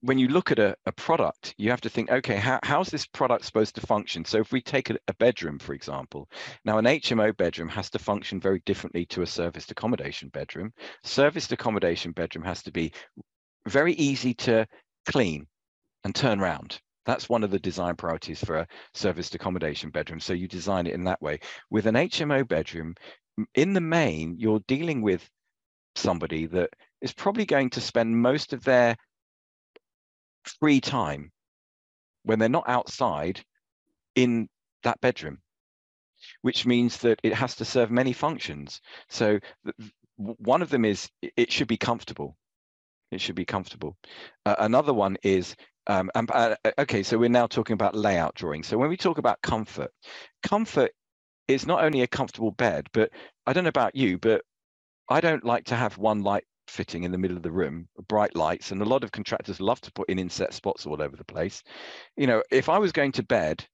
[0.00, 3.06] when you look at a, a product, you have to think, okay, how, how's this
[3.06, 4.24] product supposed to function?
[4.24, 6.28] So if we take a, a, bedroom, for example,
[6.64, 10.72] now an HMO bedroom has to function very differently to a serviced accommodation bedroom.
[11.02, 12.92] Serviced accommodation bedroom has to be
[13.66, 14.66] very easy to
[15.06, 15.46] clean
[16.04, 16.78] and turn around.
[17.06, 20.20] That's one of the design priorities for a serviced accommodation bedroom.
[20.20, 21.40] So you design it in that way.
[21.70, 22.94] With an HMO bedroom,
[23.54, 25.28] in the main, you're dealing with
[25.94, 28.96] somebody that is probably going to spend most of their
[30.48, 31.30] free time
[32.22, 33.40] when they're not outside
[34.14, 34.48] in
[34.82, 35.38] that bedroom,
[36.42, 38.80] which means that it has to serve many functions.
[39.08, 39.38] So
[40.16, 42.36] one of them is it should be comfortable.
[43.10, 43.96] It should be comfortable.
[44.44, 45.54] Uh, another one is
[45.86, 48.64] um, uh, uh, okay, so we're now talking about layout drawing.
[48.64, 49.92] So when we talk about comfort,
[50.42, 50.90] comfort
[51.46, 53.10] is not only a comfortable bed, but
[53.46, 54.42] I don't know about you, but
[55.08, 58.34] I don't like to have one light fitting in the middle of the room, bright
[58.34, 61.24] lights, and a lot of contractors love to put in inset spots all over the
[61.24, 61.62] place.
[62.16, 63.64] You know, if I was going to bed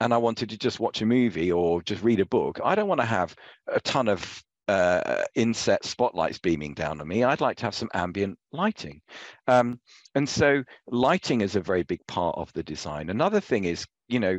[0.00, 2.88] and I wanted to just watch a movie or just read a book, I don't
[2.88, 3.34] want to have
[3.66, 7.24] a ton of uh, inset spotlights beaming down on me.
[7.24, 9.00] I'd like to have some ambient lighting.
[9.48, 9.80] Um,
[10.14, 13.10] and so lighting is a very big part of the design.
[13.10, 14.38] Another thing is, you know,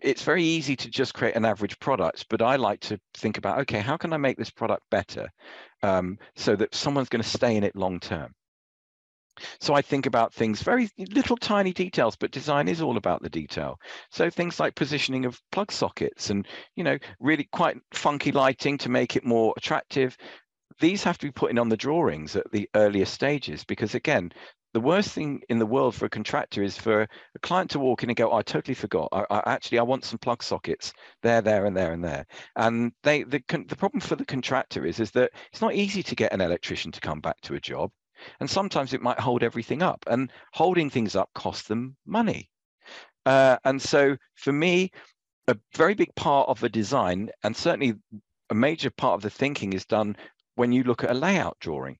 [0.00, 3.60] it's very easy to just create an average product, but I like to think about,
[3.60, 5.28] okay, how can I make this product better
[5.82, 8.34] um, so that someone's going to stay in it long term?
[9.60, 13.28] So I think about things, very little tiny details, but design is all about the
[13.28, 13.78] detail.
[14.10, 18.88] So things like positioning of plug sockets and, you know, really quite funky lighting to
[18.88, 20.16] make it more attractive.
[20.80, 24.32] These have to be put in on the drawings at the earlier stages because again,
[24.76, 28.02] the worst thing in the world for a contractor is for a client to walk
[28.02, 29.08] in and go, oh, I totally forgot.
[29.10, 32.26] I, I, actually, I want some plug sockets there, there, and there, and there.
[32.56, 36.14] And they, the, the problem for the contractor is, is that it's not easy to
[36.14, 37.90] get an electrician to come back to a job.
[38.38, 42.50] And sometimes it might hold everything up, and holding things up costs them money.
[43.24, 44.90] Uh, and so for me,
[45.48, 47.94] a very big part of the design, and certainly
[48.50, 50.18] a major part of the thinking, is done
[50.54, 51.96] when you look at a layout drawing.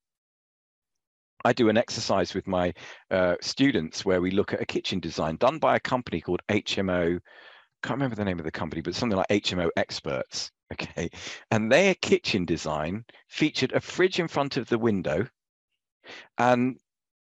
[1.47, 2.75] I do an exercise with my
[3.09, 7.19] uh, students where we look at a kitchen design done by a company called HMO.
[7.19, 10.51] I can't remember the name of the company, but something like HMO Experts.
[10.73, 11.11] Okay,
[11.53, 15.29] and their kitchen design featured a fridge in front of the window
[16.39, 16.77] and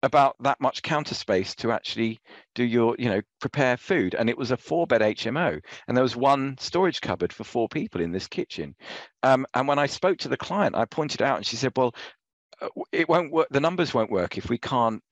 [0.02, 2.18] about that much counter space to actually
[2.54, 4.14] do your, you know, prepare food.
[4.14, 5.58] And it was a four bed HMO.
[5.88, 8.74] And there was one storage cupboard for four people in this kitchen.
[9.22, 11.94] Um, and when I spoke to the client, I pointed out and she said, well,
[12.92, 13.48] it won't work.
[13.50, 15.02] The numbers won't work if we can't.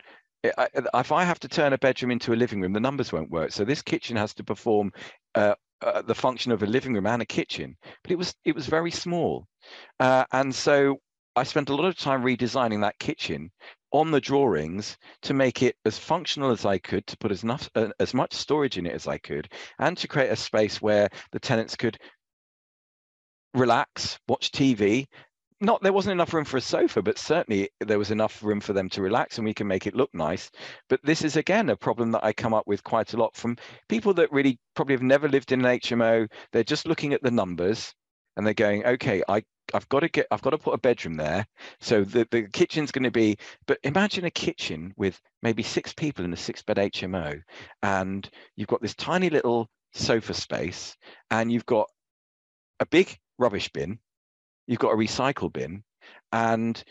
[0.42, 3.50] If I have to turn a bedroom into a living room, the numbers won't work.
[3.52, 4.92] So this kitchen has to perform
[5.34, 7.76] uh, uh, the function of a living room and a kitchen.
[8.02, 9.46] But it was it was very small,
[10.00, 10.98] uh, and so
[11.36, 13.50] I spent a lot of time redesigning that kitchen
[13.90, 17.70] on the drawings to make it as functional as I could, to put as enough
[17.74, 21.08] uh, as much storage in it as I could, and to create a space where
[21.32, 21.98] the tenants could
[23.54, 25.06] relax, watch TV.
[25.60, 28.72] Not there wasn't enough room for a sofa, but certainly there was enough room for
[28.72, 30.50] them to relax, and we can make it look nice.
[30.88, 33.56] But this is again a problem that I come up with quite a lot from
[33.88, 36.30] people that really probably have never lived in an HMO.
[36.52, 37.92] They're just looking at the numbers
[38.36, 39.42] and they're going, okay, I
[39.74, 41.44] I've got to get I've got to put a bedroom there.
[41.80, 46.24] So the, the kitchen's going to be but imagine a kitchen with maybe six people
[46.24, 47.40] in a six bed HMO
[47.82, 50.96] and you've got this tiny little sofa space
[51.32, 51.88] and you've got
[52.80, 53.98] a big rubbish bin,
[54.68, 55.82] you've got a recycle bin
[56.30, 56.84] and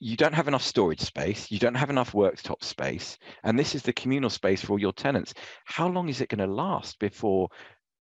[0.00, 3.82] you don't have enough storage space, you don't have enough worktop space, and this is
[3.82, 5.34] the communal space for all your tenants.
[5.64, 7.48] How long is it going to last before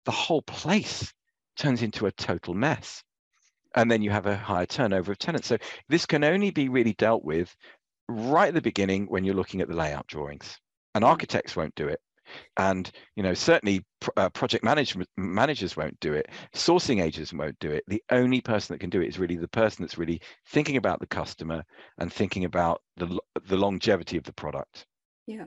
[0.06, 1.12] the whole place
[1.58, 3.02] turns into a total mess?
[3.76, 5.46] and then you have a higher turnover of tenants.
[5.46, 5.58] So
[5.88, 7.54] this can only be really dealt with
[8.08, 10.58] right at the beginning when you're looking at the layout drawings.
[10.94, 11.10] And hmm.
[11.10, 12.00] architects won't do it.
[12.56, 13.84] And you know certainly
[14.16, 16.28] uh, project management managers won't do it.
[16.54, 17.84] Sourcing agents won't do it.
[17.86, 21.00] The only person that can do it is really the person that's really thinking about
[21.00, 21.62] the customer
[21.98, 24.86] and thinking about the the longevity of the product.
[25.26, 25.46] Yeah.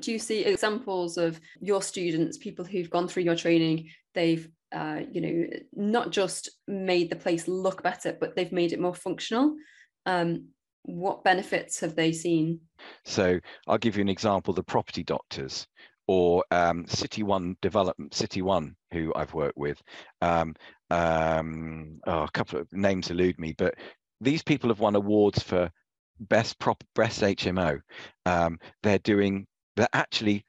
[0.00, 5.00] Do you see examples of your students, people who've gone through your training, they've uh,
[5.10, 9.56] you know, not just made the place look better, but they've made it more functional.
[10.04, 10.48] Um,
[10.82, 12.60] what benefits have they seen?
[13.04, 14.54] So I'll give you an example.
[14.54, 15.66] The property doctors.
[16.08, 19.80] Or um, City One Development, City One, who I've worked with.
[20.22, 20.54] Um,
[20.90, 23.74] um, oh, a couple of names elude me, but
[24.20, 25.70] these people have won awards for
[26.18, 27.78] best prop, best HMO.
[28.26, 30.44] Um, they're doing, they're actually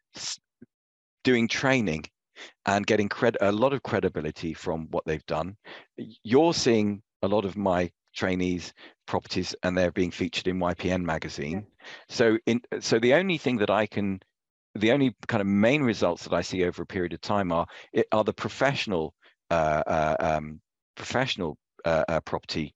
[1.25, 2.05] doing training
[2.65, 5.57] and getting cred- a lot of credibility from what they've done.
[6.23, 8.73] You're seeing a lot of my trainees
[9.07, 11.65] properties and they're being featured in YPN magazine.
[11.67, 11.89] Yeah.
[12.07, 14.21] So in so the only thing that I can
[14.79, 17.67] the only kind of main results that I see over a period of time are
[18.11, 19.13] are the professional
[19.49, 20.61] uh, uh, um,
[20.95, 22.73] professional uh, uh property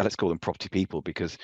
[0.00, 1.38] let's call them property people because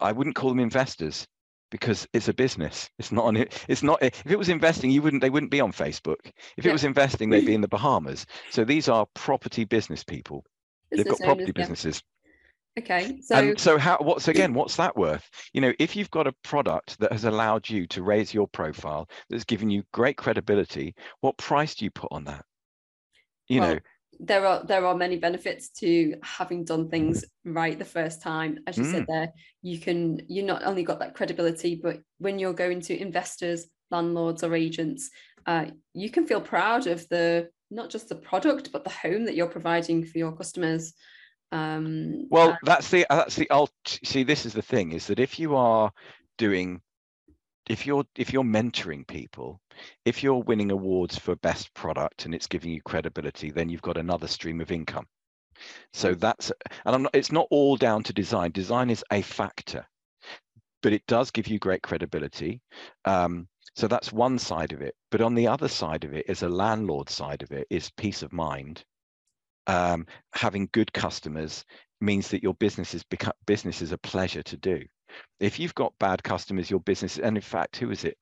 [0.00, 1.26] I wouldn't call them investors
[1.70, 2.88] because it's a business.
[2.98, 3.64] It's not on it.
[3.68, 4.02] It's not.
[4.02, 5.22] If it was investing, you wouldn't.
[5.22, 6.16] They wouldn't be on Facebook.
[6.56, 6.70] If yeah.
[6.70, 8.26] it was investing, they'd be in the Bahamas.
[8.50, 10.44] So these are property business people.
[10.90, 11.96] Business They've got property owners, businesses.
[11.96, 12.02] Yeah.
[12.78, 13.20] Okay.
[13.22, 13.98] So and so how?
[14.00, 14.54] What's again?
[14.54, 15.28] What's that worth?
[15.52, 19.08] You know, if you've got a product that has allowed you to raise your profile,
[19.28, 22.44] that's given you great credibility, what price do you put on that?
[23.48, 23.80] You well, know
[24.20, 28.76] there are there are many benefits to having done things right the first time as
[28.76, 28.90] you mm.
[28.90, 33.00] said there you can you not only got that credibility but when you're going to
[33.00, 35.10] investors landlords or agents
[35.46, 39.34] uh, you can feel proud of the not just the product but the home that
[39.34, 40.94] you're providing for your customers
[41.50, 45.38] um, well that's the that's the ult see this is the thing is that if
[45.38, 45.90] you are
[46.36, 46.80] doing
[47.68, 49.60] if you're if you're mentoring people
[50.04, 53.96] if you're winning awards for best product and it's giving you credibility then you've got
[53.96, 55.06] another stream of income.
[55.92, 56.52] So that's
[56.84, 58.52] and i'm not it's not all down to design.
[58.52, 59.86] Design is a factor
[60.82, 62.60] but it does give you great credibility.
[63.04, 64.94] Um, so that's one side of it.
[65.10, 68.22] But on the other side of it is a landlord side of it is peace
[68.22, 68.84] of mind
[69.68, 71.64] um, having good customers
[72.00, 73.04] means that your business is
[73.46, 74.82] business is a pleasure to do
[75.40, 78.18] if you've got bad customers, your business, and in fact, who is it?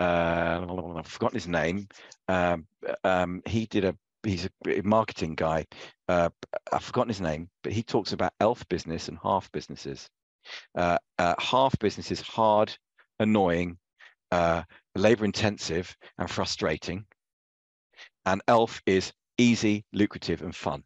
[0.00, 1.88] Uh, I've forgotten his name.
[2.28, 2.66] Um,
[3.04, 5.66] um, he did a he's a marketing guy.
[6.08, 6.30] Uh,
[6.72, 10.08] I've forgotten his name, but he talks about elf business and half businesses.
[10.76, 12.76] Uh, uh, half business is hard,
[13.20, 13.78] annoying,
[14.30, 14.62] uh,
[14.94, 17.04] labor intensive, and frustrating.
[18.24, 20.84] And elf is easy, lucrative, and fun.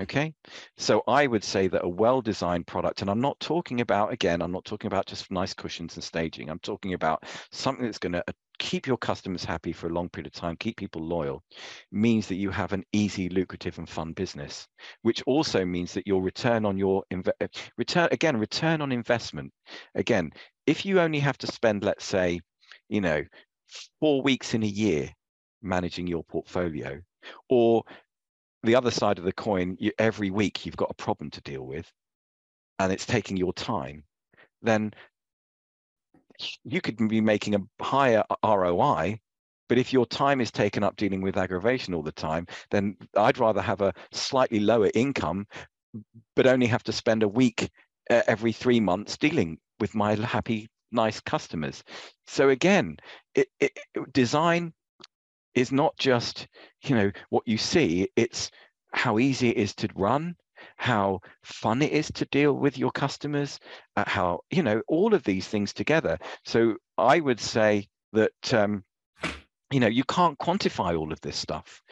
[0.00, 0.34] Okay,
[0.76, 4.50] so I would say that a well-designed product, and I'm not talking about, again, I'm
[4.50, 6.50] not talking about just nice cushions and staging.
[6.50, 10.08] I'm talking about something that's going to uh, keep your customers happy for a long
[10.08, 11.44] period of time, keep people loyal,
[11.92, 14.66] means that you have an easy, lucrative, and fun business,
[15.02, 17.46] which also means that your return on your inv- uh,
[17.78, 19.52] return, again, return on investment.
[19.94, 20.32] Again,
[20.66, 22.40] if you only have to spend, let's say,
[22.88, 23.22] you know,
[24.00, 25.08] four weeks in a year
[25.62, 27.00] managing your portfolio,
[27.48, 27.84] or
[28.62, 31.62] the other side of the coin, you, every week you've got a problem to deal
[31.62, 31.90] with,
[32.78, 34.04] and it's taking your time,
[34.62, 34.92] then
[36.64, 39.20] you could be making a higher ROI.
[39.68, 43.38] But if your time is taken up dealing with aggravation all the time, then I'd
[43.38, 45.46] rather have a slightly lower income,
[46.36, 47.70] but only have to spend a week
[48.10, 51.82] uh, every three months dealing with my happy, nice customers.
[52.26, 52.98] So again,
[53.34, 53.78] it, it,
[54.12, 54.74] design
[55.54, 56.48] is not just
[56.82, 58.50] you know what you see it's
[58.92, 60.36] how easy it is to run
[60.76, 63.58] how fun it is to deal with your customers
[63.96, 66.18] uh, how you know all of these things together.
[66.44, 68.84] So i would say that um,
[69.70, 71.82] you know you can't quantify all of this stuff.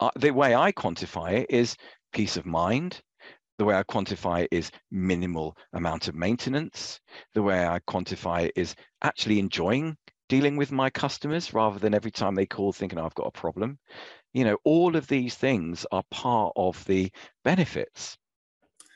[0.00, 1.76] Uh, the way i quantify it is
[2.12, 3.00] peace of mind.
[3.58, 6.98] The way I quantify it is minimal amount of maintenance.
[7.34, 9.98] The way I quantify it is actually enjoying
[10.30, 13.32] dealing with my customers rather than every time they call thinking oh, I've got a
[13.32, 13.78] problem.
[14.32, 17.10] You know, all of these things are part of the
[17.44, 18.16] benefits.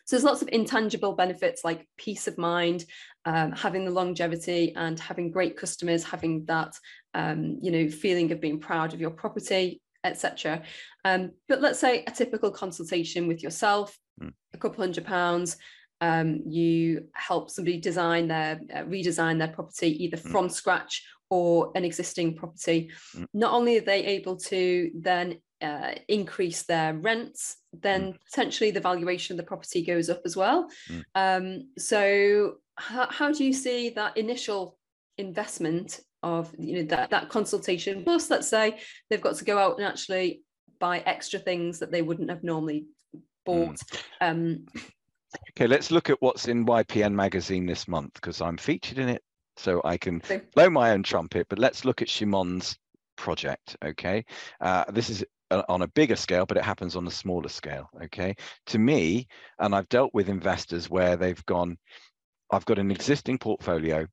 [0.07, 2.85] So there's lots of intangible benefits like peace of mind,
[3.25, 6.75] um, having the longevity and having great customers, having that
[7.15, 10.63] um, you know feeling of being proud of your property, etc.
[11.05, 14.33] Um, but let's say a typical consultation with yourself, mm.
[14.53, 15.57] a couple hundred pounds.
[16.01, 20.31] Um, you help somebody design their uh, redesign their property either mm.
[20.31, 23.27] from scratch or an existing property, mm.
[23.35, 28.19] not only are they able to then uh, increase their rents, then mm.
[28.31, 30.69] potentially the valuation of the property goes up as well.
[30.91, 31.05] Mm.
[31.15, 34.77] Um, so, how, how do you see that initial
[35.17, 39.77] investment of you know that that consultation plus let's say they've got to go out
[39.77, 40.43] and actually
[40.81, 42.87] buy extra things that they wouldn't have normally
[43.45, 44.01] bought mm.
[44.23, 44.65] um,
[45.51, 49.23] okay let's look at what's in ypn magazine this month because i'm featured in it
[49.57, 50.23] so I can
[50.55, 52.77] blow my own trumpet, but let's look at Shimon's
[53.17, 54.25] project, okay?
[54.61, 58.35] Uh, this is on a bigger scale, but it happens on a smaller scale, okay?
[58.67, 59.29] To me,
[59.59, 61.79] and I've dealt with investors where they've gone,
[62.51, 64.07] I've got an existing portfolio.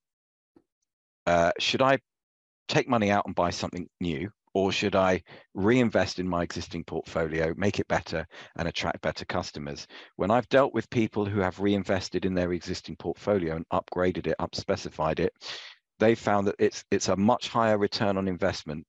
[1.25, 1.99] Uh, should I
[2.67, 5.23] take money out and buy something new or should I
[5.53, 8.27] reinvest in my existing portfolio, make it better,
[8.57, 9.87] and attract better customers?
[10.17, 14.35] When I've dealt with people who have reinvested in their existing portfolio and upgraded it,
[14.39, 15.33] up specified it,
[15.99, 18.85] they found that it's it's a much higher return on investment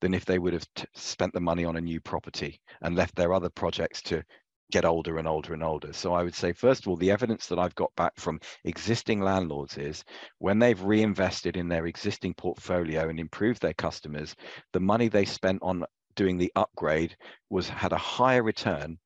[0.00, 3.32] than if they would have spent the money on a new property and left their
[3.32, 4.22] other projects to
[4.70, 5.92] get older and older and older.
[5.92, 9.20] So I would say, first of all, the evidence that I've got back from existing
[9.20, 10.04] landlords is
[10.38, 14.34] when they've reinvested in their existing portfolio and improved their customers,
[14.72, 15.84] the money they spent on
[16.16, 17.16] doing the upgrade
[17.48, 18.98] was had a higher return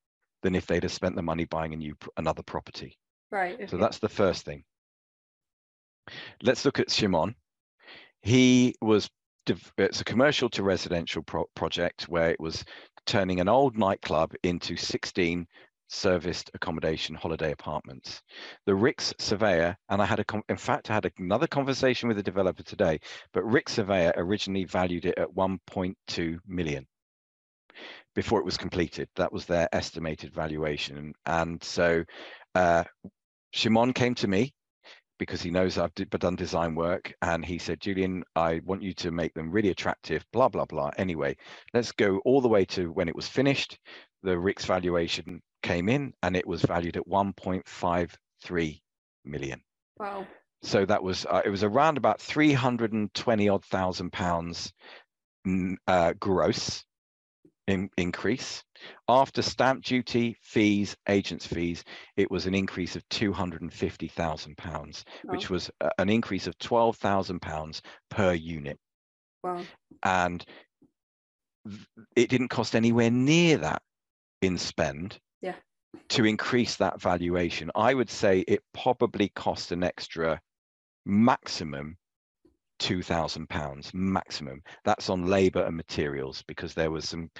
[0.43, 2.99] than if they'd have spent the money buying a new another property.
[3.31, 3.55] Right.
[3.55, 3.67] Okay.
[3.67, 4.65] So that's the first thing.
[6.43, 7.35] Let's look at Shimon.
[8.23, 9.09] He was
[9.77, 12.65] it's a commercial to residential pro project where it was
[13.07, 15.47] turning an old nightclub into 16
[15.89, 18.23] serviced accommodation holiday apartments.
[18.67, 22.23] The RICS surveyor, and I had a, in fact, I had another conversation with the
[22.23, 22.99] developer today,
[23.33, 26.87] but RICS surveyor originally valued it at 1.2 million
[28.15, 29.09] before it was completed.
[29.17, 31.13] That was their estimated valuation.
[31.27, 32.05] And so
[32.55, 32.85] uh,
[33.53, 34.55] Shimon came to me
[35.23, 37.15] because he knows I've done design work.
[37.23, 40.91] And he said, Julian, I want you to make them really attractive, blah, blah, blah.
[40.99, 41.37] Anyway,
[41.73, 43.79] let's go all the way to when it was finished.
[44.23, 48.81] The RICS valuation came in and it was valued at 1.53
[49.25, 49.61] million.
[49.99, 50.27] Wow.
[50.63, 54.73] So that was, uh, it was around about 320 odd thousand pounds
[55.87, 56.85] uh, gross
[57.67, 58.63] in, increase.
[59.09, 61.85] After stamp duty, fees, agents' fees,
[62.17, 68.79] it was an increase of £250,000, which was an increase of £12,000 per unit.
[69.43, 69.63] Wow.
[70.03, 70.45] And
[72.17, 73.83] it didn't cost anywhere near that
[74.41, 75.55] in spend yeah.
[76.11, 77.71] to increase that valuation.
[77.75, 80.41] I would say it probably cost an extra
[81.05, 81.97] maximum
[82.83, 84.61] two thousand pounds maximum.
[84.85, 87.31] That's on labour and materials because there was some,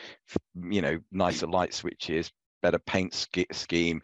[0.71, 2.31] you know, nicer light switches,
[2.63, 4.01] better paint sch- scheme,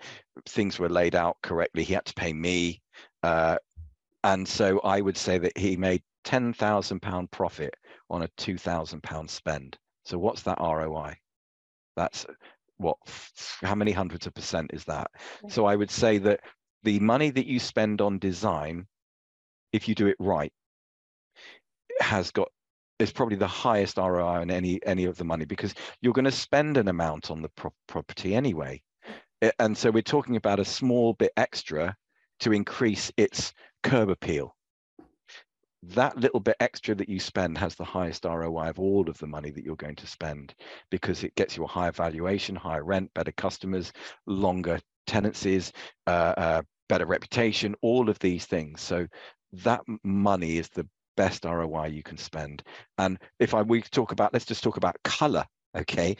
[0.49, 1.85] things were laid out correctly.
[1.85, 2.83] He had to pay me,
[3.23, 3.57] uh,
[4.25, 7.75] and so I would say that he made ten thousand pound profit
[8.11, 9.79] on a two thousand pound spend.
[10.05, 11.15] So what's that ROI?
[11.97, 12.27] That's
[12.79, 12.97] what?
[13.63, 15.11] How many hundreds of percent is that?
[15.47, 16.41] So I would say that
[16.83, 18.87] the money that you spend on design,
[19.73, 20.53] if you do it right,
[22.01, 22.49] has got
[22.99, 26.33] is probably the highest ROI on any any of the money because you're going to
[26.33, 28.83] spend an amount on the pro- property anyway,
[29.59, 31.97] and so we're talking about a small bit extra
[32.41, 34.55] to increase its curb appeal.
[35.85, 39.29] That little bit extra that you spend has the highest ROI of all of the
[39.29, 40.55] money that you're going to spend
[40.91, 43.93] because it gets you a higher valuation, higher rent, better customers,
[44.27, 45.73] longer tenancies,
[46.09, 48.81] uh, uh, better reputation, all of these things.
[48.81, 49.07] So
[49.53, 50.87] that money is the
[51.19, 52.63] best ROI you can spend.
[52.97, 55.45] And if I we talk about, let's just talk about color,
[55.77, 56.17] okay?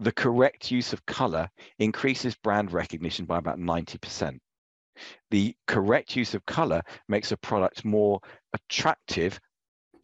[0.00, 1.48] The correct use of color
[1.78, 4.38] increases brand recognition by about 90%.
[5.30, 8.20] The correct use of color makes a product more
[8.52, 9.38] attractive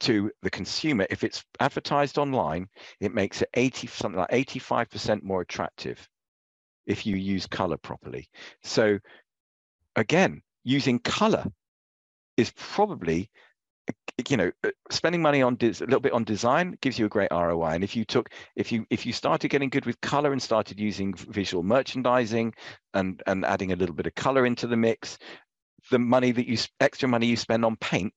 [0.00, 1.06] to the consumer.
[1.10, 2.68] If it's advertised online,
[3.00, 6.08] it makes it 80 something like 85% more attractive
[6.86, 8.28] if you use color properly.
[8.62, 9.00] So
[9.96, 11.46] again, using color
[12.36, 13.28] is probably
[14.28, 17.30] you know uh, spending money on a little bit on design gives you a great
[17.30, 20.42] roi and if you took if you if you started getting good with color and
[20.42, 22.52] started using visual merchandising
[22.94, 25.18] and and adding a little bit of color into the mix
[25.90, 28.12] the money that you extra money you spend on paint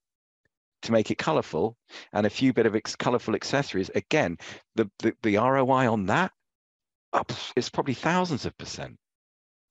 [0.81, 1.75] to make it colorful
[2.13, 4.37] and a few bit of ex- colorful accessories again
[4.75, 6.31] the, the the roi on that
[7.55, 8.97] it's probably thousands of percent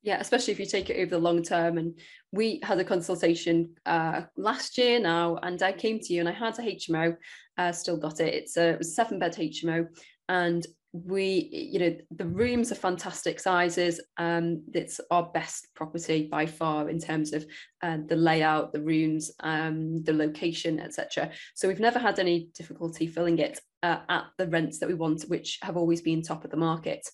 [0.03, 1.79] yeah, especially if you take it over the long term.
[1.79, 1.99] And
[2.33, 6.33] we had a consultation uh, last year now, and I came to you and I
[6.33, 7.17] had a HMO,
[7.57, 8.35] uh, still got it.
[8.35, 9.87] It's a, it was a seven bed HMO,
[10.29, 14.01] and we, you know, the rooms are fantastic sizes.
[14.17, 17.45] Um, it's our best property by far in terms of
[17.83, 21.31] uh, the layout, the rooms, um, the location, etc.
[21.55, 25.23] So we've never had any difficulty filling it uh, at the rents that we want,
[25.25, 27.07] which have always been top of the market.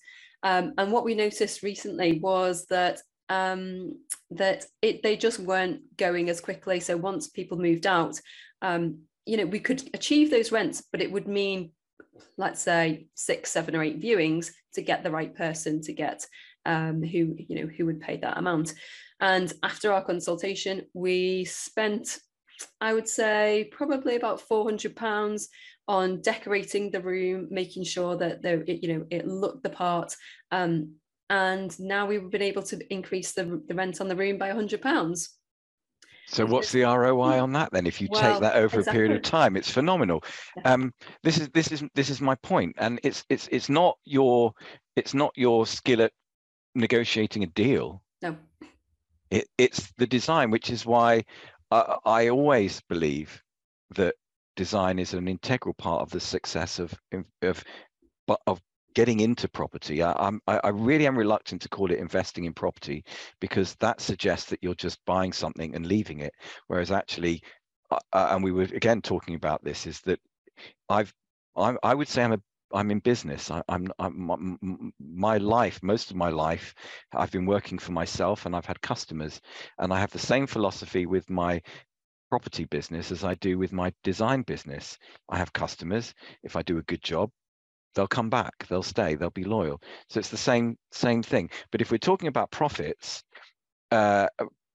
[0.45, 3.99] Um, and what we noticed recently was that um,
[4.31, 6.79] that it they just weren't going as quickly.
[6.81, 8.21] So once people moved out,
[8.63, 11.71] um, you know, we could achieve those rents, but it would mean,
[12.37, 16.27] let's say, six, seven, or eight viewings to get the right person to get
[16.67, 18.75] um, who you know who would pay that amount.
[19.21, 22.19] And after our consultation, we spent,
[22.81, 25.49] I would say, probably about four hundred pounds
[25.87, 30.15] on decorating the room, making sure that the, it, you know it looked the part.
[30.51, 30.95] Um,
[31.31, 34.83] and now we've been able to increase the, the rent on the room by hundred
[34.83, 35.31] pounds.
[36.27, 37.87] So what's the ROI on that then?
[37.87, 40.25] If you Well, take that over a period of time, it's phenomenal.
[40.65, 44.53] Um, this is this is this is my point, and it's it's it's not your
[44.97, 46.13] it's not your skill at
[46.75, 48.03] negotiating a deal.
[48.23, 48.37] No.
[49.31, 51.25] It, it's the design, which is why
[51.71, 53.43] I, I always believe
[53.97, 54.15] that
[54.57, 56.95] design is an integral part of the success of
[57.43, 57.65] of
[58.47, 58.63] of
[58.95, 60.03] getting into property.
[60.03, 63.05] I, I'm I really am reluctant to call it investing in property
[63.41, 66.35] because that suggests that you're just buying something and leaving it,
[66.69, 67.43] whereas actually,
[67.91, 70.21] uh, uh, and we were again talking about this, is that
[70.89, 71.15] I've
[71.57, 72.43] I, I would say I'm a
[72.73, 73.51] I'm in business.
[73.51, 76.75] I, I'm, I'm m- m- my life, most of my life,
[77.13, 79.41] I've been working for myself, and I've had customers,
[79.79, 81.63] and I have the same philosophy with my
[82.35, 84.99] property business as I do with my design business.
[85.29, 86.13] I have customers.
[86.43, 87.31] If I do a good job,
[87.95, 89.81] they'll come back, they'll stay, they'll be loyal.
[90.09, 91.49] So it's the same same thing.
[91.71, 93.23] But if we're talking about profits,
[93.93, 94.27] uh,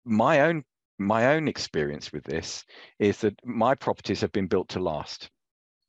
[0.05, 0.63] my own
[0.99, 2.63] my own experience with this
[2.97, 5.29] is that my properties have been built to last.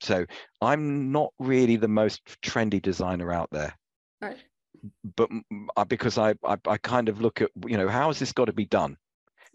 [0.00, 0.26] So
[0.60, 3.78] I'm not really the most trendy designer out there.
[4.20, 4.38] Right.
[5.14, 5.30] But
[5.86, 8.52] because I, I I kind of look at you know how has this got to
[8.52, 8.96] be done?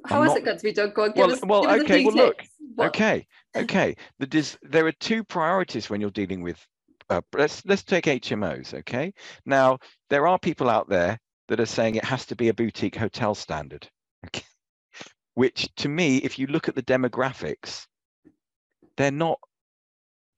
[0.08, 0.92] How I'm has not- it got to be done?
[0.92, 2.44] Go on, Well- us, well, okay, well, look.
[2.76, 3.26] What- Okay,
[3.56, 3.96] okay.
[4.20, 6.66] The dis- there are two priorities when you're dealing with.
[7.10, 8.74] Uh, let's let's take HMOs.
[8.74, 9.14] Okay.
[9.46, 9.78] Now
[10.10, 13.36] there are people out there that are saying it has to be a boutique hotel
[13.36, 13.88] standard.
[14.26, 14.44] Okay.
[15.36, 17.86] Which to me, if you look at the demographics,
[18.98, 19.40] they're not.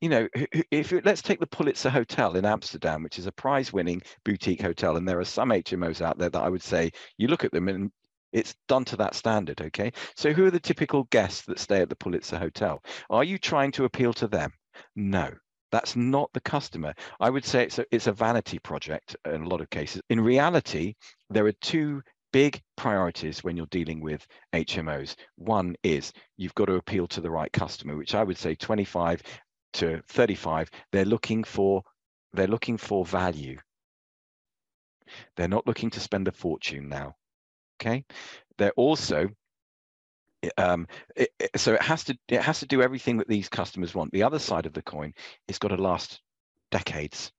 [0.02, 0.28] You know,
[0.70, 4.96] if you- let's take the Pulitzer Hotel in Amsterdam, which is a prize-winning boutique hotel,
[4.96, 7.68] and there are some HMOs out there that I would say you look at them
[7.68, 7.92] and
[8.38, 9.60] it's done to that standard.
[9.62, 9.92] Okay.
[10.16, 12.84] So who are the typical guests that stay at the Pulitzer Hotel?
[13.10, 14.52] Are you trying to appeal to them?
[14.96, 15.32] No,
[15.72, 16.94] that's not the customer.
[17.20, 20.02] I would say it's a, it's a vanity project in a lot of cases.
[20.10, 20.94] In reality,
[21.30, 25.16] there are two big priorities when you're dealing with HMOs.
[25.38, 29.24] One is you've got to appeal to the right customer, which I would say 25
[29.74, 31.82] to 35, they're looking for
[32.34, 33.58] they're looking for value.
[35.36, 37.16] They're not looking to spend a fortune now.
[37.82, 38.04] Okay.
[38.58, 39.28] They're also
[40.58, 43.94] um, it, it- so it has to it has to do everything that these customers
[43.96, 44.12] want.
[44.12, 45.14] The other side of the coin,
[45.48, 46.22] it's got to last
[46.72, 47.32] decades.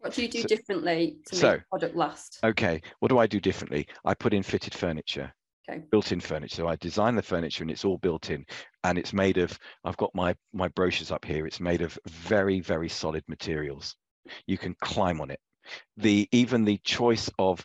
[0.00, 2.38] What do you do So- differently to so- make the product last?
[2.44, 3.86] Okay, what do I do differently?
[4.04, 5.32] I put in fitted furniture.
[5.68, 5.82] Okay.
[5.90, 6.54] Built-in furniture.
[6.54, 8.46] So I design the furniture and it's all built in,
[8.84, 9.58] and it's made of.
[9.84, 11.44] I've got my my brochures up here.
[11.44, 13.96] It's made of very very solid materials.
[14.46, 15.40] You can climb on it.
[15.96, 17.64] The even the choice of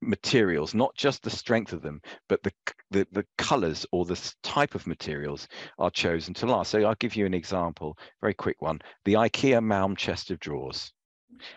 [0.00, 2.52] materials, not just the strength of them, but the
[2.90, 6.70] the the colors or the type of materials are chosen to last.
[6.70, 8.80] So I'll give you an example, very quick one.
[9.04, 10.92] The IKEA Malm chest of drawers.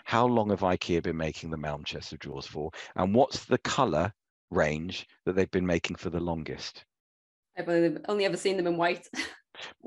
[0.04, 2.72] How long have IKEA been making the Malm chest of drawers for?
[2.96, 4.14] And what's the color
[4.50, 6.84] range that they've been making for the longest?
[7.58, 9.08] I've only, only ever seen them in white.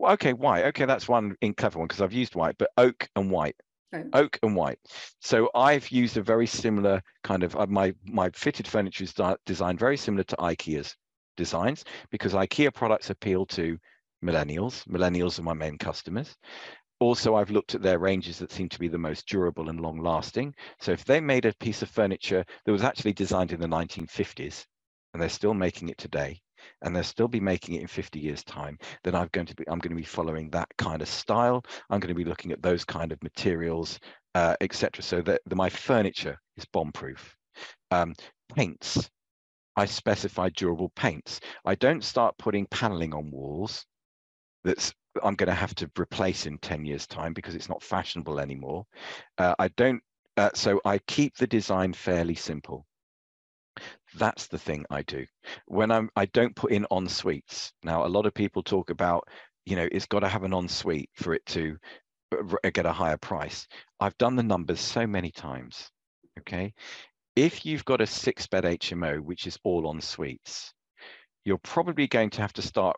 [0.04, 0.66] Okay, white.
[0.66, 3.56] Okay, that's one in clever one because I've used white, but oak and white.
[3.92, 4.06] Right.
[4.14, 4.78] Oak and white.
[5.20, 9.14] So I've used a very similar kind of uh, my my fitted furniture is
[9.46, 10.96] designed very similar to IKEA's
[11.36, 13.78] designs because IKEA products appeal to
[14.24, 14.86] millennials.
[14.88, 16.36] Millennials are my main customers.
[17.00, 19.98] Also, I've looked at their ranges that seem to be the most durable and long
[19.98, 20.54] lasting.
[20.80, 24.66] So if they made a piece of furniture that was actually designed in the 1950s
[25.12, 26.41] and they're still making it today,
[26.82, 29.64] and they'll still be making it in 50 years time then i'm going to be
[29.68, 31.64] i'm going to be following that kind of style.
[31.90, 33.98] I'm going to be looking at those kind of materials
[34.34, 37.36] uh, etc so that the, my furniture is bomb proof
[37.90, 38.14] um,
[38.54, 39.10] paints
[39.76, 41.40] i specify durable paints.
[41.64, 43.84] I don't start putting paneling on walls
[44.64, 44.92] that's
[45.22, 48.86] i'm going to have to replace in 10 years time because it's not fashionable anymore.
[49.38, 50.02] Uh, i don't
[50.36, 52.86] uh, so i keep the design fairly simple
[54.18, 55.26] that's the thing I do.
[55.66, 57.72] When I'm, I don't put in en suites.
[57.82, 59.28] Now, a lot of people talk about,
[59.64, 61.76] you know, it's got to have an en suite for it to
[62.32, 63.66] uh, get a higher price.
[64.00, 65.90] I've done the numbers so many times.
[66.40, 66.72] Okay.
[67.36, 70.72] If you've got a six bed HMO, which is all en suites,
[71.44, 72.96] you're probably going to have to start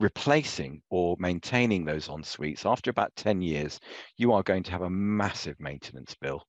[0.00, 3.80] replacing or maintaining those en suites after about 10 years
[4.16, 6.46] you are going to have a massive maintenance bill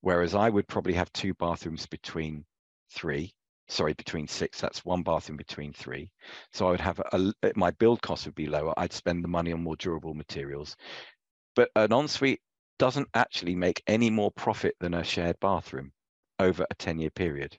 [0.00, 2.44] whereas i would probably have two bathrooms between
[2.92, 3.32] three
[3.68, 6.10] sorry between six that's one bathroom between three.
[6.52, 9.28] So i would have a, uh, my build cost would be lower i'd spend the
[9.28, 10.76] money on more durable materials.
[11.56, 12.40] But an ensuite
[12.78, 15.92] doesn't actually make any more profit than a shared bathroom
[16.38, 17.56] over a 10 year period.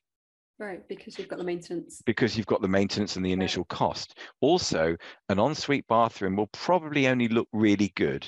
[0.60, 2.02] Right, because you've got the maintenance.
[2.06, 4.18] because you've got the maintenance and the initial cost.
[4.40, 4.96] Also
[5.30, 8.26] an ensuite bathroom will probably only look really good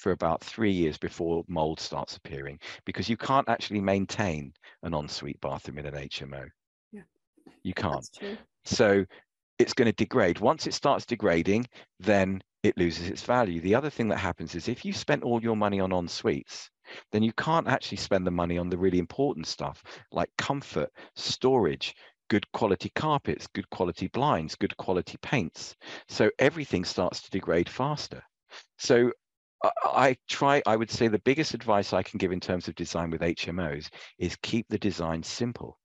[0.00, 5.40] for about three years before mold starts appearing because you can't actually maintain an ensuite
[5.40, 6.48] bathroom in an hmo
[6.92, 7.02] Yeah.
[7.62, 8.08] you can't
[8.64, 9.04] so
[9.60, 10.40] it's going to degrade.
[10.40, 11.66] Once it starts degrading,
[12.00, 13.60] then it loses its value.
[13.60, 16.70] The other thing that happens is if you spent all your money on en suites,
[17.12, 19.82] then you can't actually spend the money on the really important stuff
[20.12, 21.94] like comfort, storage,
[22.30, 25.76] good quality carpets, good quality blinds, good quality paints.
[26.08, 28.22] So everything starts to degrade faster.
[28.78, 29.12] So
[29.62, 33.10] I try, I would say the biggest advice I can give in terms of design
[33.10, 35.78] with HMOs is keep the design simple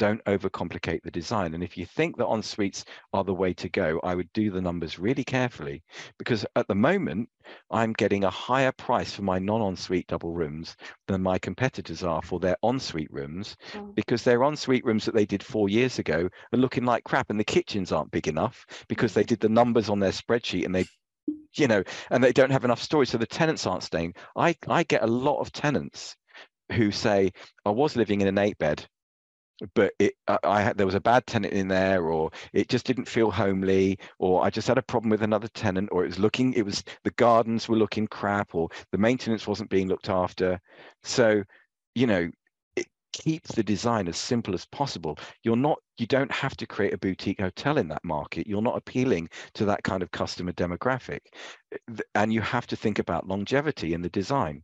[0.00, 1.52] don't overcomplicate the design.
[1.52, 4.50] And if you think that en suites are the way to go, I would do
[4.50, 5.82] the numbers really carefully
[6.18, 7.28] because at the moment,
[7.70, 10.74] I'm getting a higher price for my non en suite double rooms
[11.06, 13.92] than my competitors are for their en suite rooms oh.
[13.94, 17.28] because their en suite rooms that they did four years ago are looking like crap
[17.28, 19.26] and the kitchens aren't big enough because they mm.
[19.26, 20.86] did the numbers on their spreadsheet and they
[21.54, 24.14] you know and they don't have enough storage so the tenants aren't staying.
[24.36, 26.16] I i get a lot of tenants
[26.72, 27.32] who say
[27.64, 28.86] i was living in an eight bed
[29.74, 33.08] but it I, I there was a bad tenant in there or it just didn't
[33.08, 36.52] feel homely or I just had a problem with another tenant or it was looking
[36.54, 40.60] it was the gardens were looking crap or the maintenance wasn't being looked after.
[41.02, 41.42] So
[41.94, 42.30] you know
[43.12, 46.98] keep the design as simple as possible you're not you don't have to create a
[46.98, 51.20] boutique hotel in that market you're not appealing to that kind of customer demographic
[52.14, 54.62] and you have to think about longevity in the design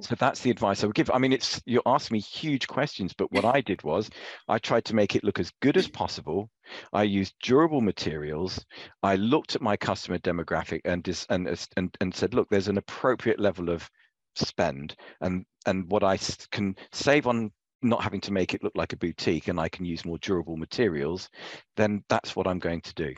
[0.00, 1.10] so that's the advice I would give.
[1.10, 4.10] I mean, it's you asked me huge questions, but what I did was
[4.48, 6.50] I tried to make it look as good as possible.
[6.92, 8.64] I used durable materials.
[9.02, 12.78] I looked at my customer demographic and dis, and, and and said, look, there's an
[12.78, 13.88] appropriate level of
[14.34, 16.18] spend, and and what I
[16.50, 17.50] can save on
[17.82, 20.56] not having to make it look like a boutique, and I can use more durable
[20.56, 21.28] materials,
[21.76, 23.14] then that's what I'm going to do.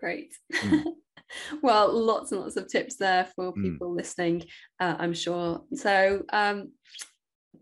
[0.00, 0.34] Great.
[0.54, 0.84] Mm.
[1.62, 3.62] well, lots and lots of tips there for hmm.
[3.62, 3.96] people mm.
[3.96, 4.44] listening,
[4.80, 5.64] uh, I'm sure.
[5.74, 6.72] So, um,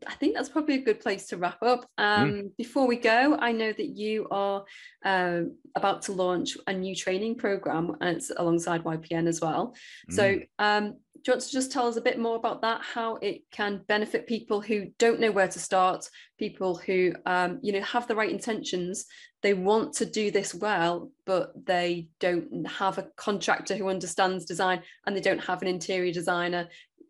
[0.06, 1.86] I think that's probably a good place to wrap up.
[1.98, 2.56] Um, mm.
[2.58, 4.64] Before we go, I know that you are
[5.04, 5.42] uh,
[5.76, 9.74] about to launch a new training program, and it's alongside YPN as well.
[10.10, 10.14] Mm.
[10.14, 12.82] So, um, do you want to just tell us a bit more about that?
[12.82, 16.06] How it can benefit people who don't know where to start,
[16.38, 19.06] people who um, you know have the right intentions,
[19.42, 24.82] they want to do this well, but they don't have a contractor who understands design,
[25.06, 26.68] and they don't have an interior designer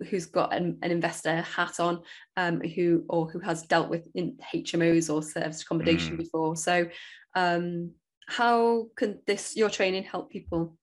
[0.09, 2.01] who's got an, an investor hat on,
[2.37, 6.19] um, who or who has dealt with in HMOs or service accommodation mm.
[6.19, 6.55] before.
[6.55, 6.87] So,
[7.35, 7.91] um,
[8.29, 10.77] how can this your training help people?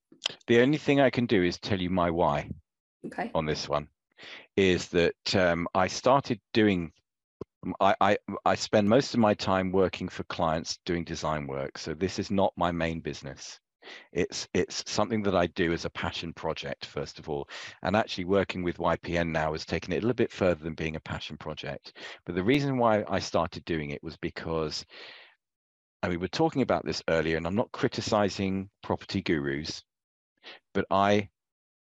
[0.48, 2.50] The only thing I can do is tell you my why.
[3.06, 3.32] Okay.
[3.34, 3.88] On this one,
[4.56, 6.92] is that um, I started doing.
[7.80, 11.78] I, I I spend most of my time working for clients doing design work.
[11.78, 13.60] So this is not my main business.
[14.12, 17.50] It's it's something that I do as a passion project first of all,
[17.82, 20.96] and actually working with YPN now has taken it a little bit further than being
[20.96, 21.98] a passion project.
[22.26, 24.86] But the reason why I started doing it was because,
[26.04, 29.84] and we were talking about this earlier, and I'm not criticizing property gurus,
[30.74, 31.30] but I,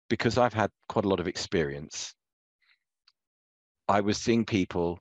[0.09, 2.15] because I've had quite a lot of experience,
[3.89, 4.99] I was seeing people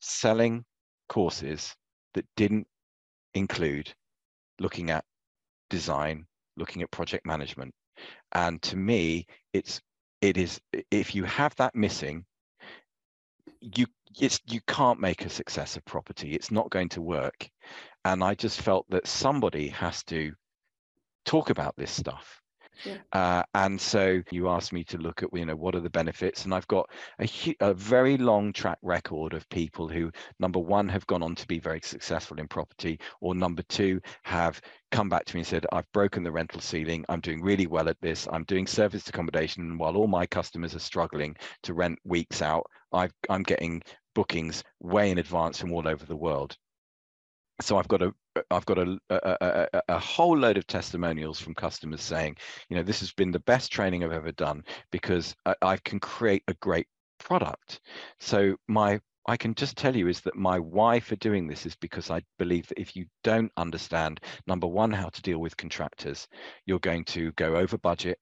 [0.00, 0.64] selling
[1.08, 1.74] courses
[2.14, 2.66] that didn't
[3.34, 3.92] include
[4.58, 5.04] looking at
[5.68, 6.26] design,
[6.56, 7.74] looking at project management.
[8.32, 9.80] And to me, it's
[10.20, 12.24] it is if you have that missing,
[13.60, 13.86] you
[14.20, 16.32] it's you can't make a success of property.
[16.34, 17.48] It's not going to work.
[18.04, 20.32] And I just felt that somebody has to
[21.24, 22.39] talk about this stuff
[22.84, 22.96] yeah.
[23.12, 26.44] Uh, and so you asked me to look at, you know, what are the benefits?
[26.44, 26.88] And I've got
[27.20, 27.28] a,
[27.60, 31.58] a very long track record of people who, number one, have gone on to be
[31.58, 34.60] very successful in property, or number two, have
[34.90, 37.04] come back to me and said, I've broken the rental ceiling.
[37.08, 38.26] I'm doing really well at this.
[38.32, 39.62] I'm doing service accommodation.
[39.62, 43.82] And while all my customers are struggling to rent weeks out, I've, I'm getting
[44.14, 46.56] bookings way in advance from all over the world
[47.60, 48.14] so I've got a
[48.50, 52.36] I've got a, a, a, a, whole load of testimonials from customers saying,
[52.68, 55.98] you know, this has been the best training I've ever done because I, I can
[55.98, 56.86] create a great
[57.18, 57.80] product.
[58.20, 61.76] So my I can just tell you is that my why for doing this is
[61.76, 66.26] because I believe that if you don't understand number one how to deal with contractors,
[66.66, 68.18] you're going to go over budget,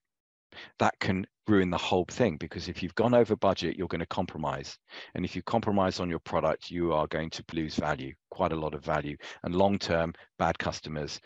[0.78, 4.07] that can ruin the whole thing because if you've gone over budget, you're going to
[4.07, 4.78] compromise.
[5.14, 8.57] And if you compromise on your product, you are going to lose value, quite a
[8.57, 9.16] lot of value.
[9.42, 11.20] And long term, bad customers,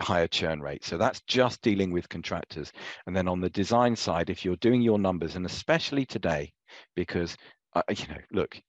[0.00, 0.84] higher churn rate.
[0.84, 2.72] So that's just dealing with contractors.
[3.06, 6.52] And then on the design side, if you're doing your numbers, and especially today,
[6.94, 7.36] because
[7.74, 8.60] uh, you know, look,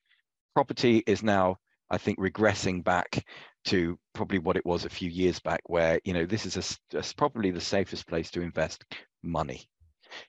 [0.53, 1.57] property is now,
[1.89, 3.25] I think, regressing back
[3.65, 6.97] to probably what it was a few years back, where you know this is a,
[6.97, 8.83] a, probably the safest place to invest
[9.23, 9.67] money.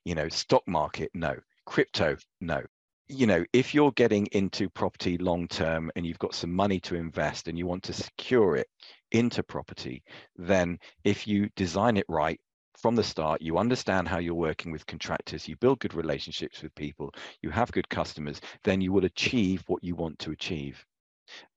[0.04, 1.36] You know, stock market, no.
[1.66, 2.62] Crypto, no.
[3.08, 6.94] You know, if you're getting into property long term and you've got some money to
[6.94, 8.68] invest and you want to secure it,
[9.12, 10.02] into property,
[10.36, 12.40] then if you design it right
[12.78, 16.74] from the start, you understand how you're working with contractors, you build good relationships with
[16.74, 17.12] people,
[17.42, 20.84] you have good customers, then you will achieve what you want to achieve.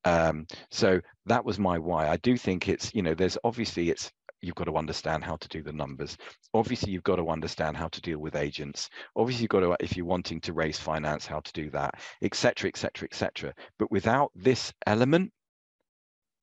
[0.06, 2.08] Um, so that was my why.
[2.08, 4.12] I do think it's, you know, there's obviously it's
[4.44, 6.18] you've got to understand how to do the numbers.
[6.54, 8.90] Obviously, you've got to understand how to deal with agents.
[9.16, 12.68] Obviously, you've got to, if you're wanting to raise finance, how to do that, etc.,
[12.68, 13.54] etc., etc.
[13.80, 15.32] But without this element,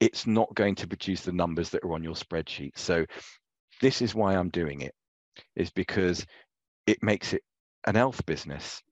[0.00, 2.78] it's not going to produce the numbers that are on your spreadsheet.
[2.78, 3.04] So
[3.80, 4.94] this is why I'm doing it,
[5.56, 6.24] is because
[6.86, 7.42] it makes it
[7.86, 8.82] an elf business,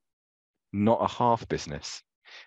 [0.72, 2.02] not a half business.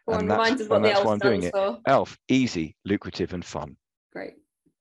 [0.05, 1.55] Well, and that's, and that's why I'm doing it.
[1.87, 3.77] Elf, easy, lucrative, and fun.
[4.13, 4.33] Great.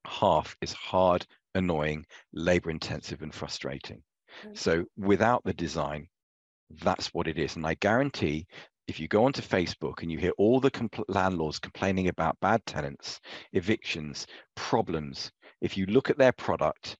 [0.05, 1.25] Half is hard,
[1.55, 4.01] annoying, labor intensive, and frustrating.
[4.45, 4.57] Mm.
[4.57, 6.07] So without the design,
[6.83, 7.55] that's what it is.
[7.55, 8.47] And I guarantee
[8.87, 12.65] if you go onto Facebook and you hear all the compl- landlords complaining about bad
[12.65, 13.19] tenants,
[13.53, 15.31] evictions, problems,
[15.61, 16.97] if you look at their product,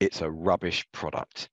[0.00, 1.48] it's a rubbish product.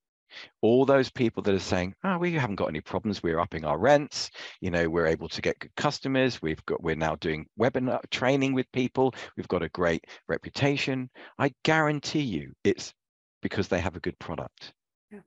[0.62, 3.24] All those people that are saying, "Oh, we haven't got any problems.
[3.24, 4.32] We're upping our rents.
[4.62, 6.42] You know, we're able to get good customers.
[6.42, 9.14] We've got, we're now doing webinar training with people.
[9.38, 12.94] We've got a great reputation." I guarantee you, it's
[13.42, 14.74] because they have a good product.
[15.12, 15.20] Yeah,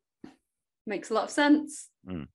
[0.87, 1.89] makes a lot of sense.
[2.09, 2.29] Mm.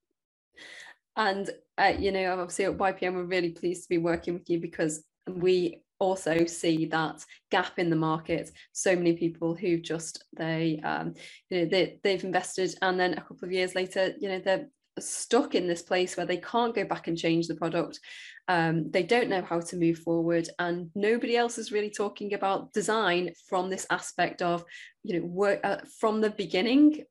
[1.16, 4.60] And uh, you know, obviously at YPN, we're really pleased to be working with you
[4.60, 8.52] because we also see that gap in the market.
[8.74, 11.14] So many people who just they um
[11.50, 14.68] you know they, they've invested and then a couple of years later you know they're
[15.00, 18.00] stuck in this place where they can't go back and change the product.
[18.48, 22.74] Um, they don't know how to move forward and nobody else is really talking about
[22.74, 24.66] design from this aspect of
[25.04, 27.06] you know work uh, from the beginning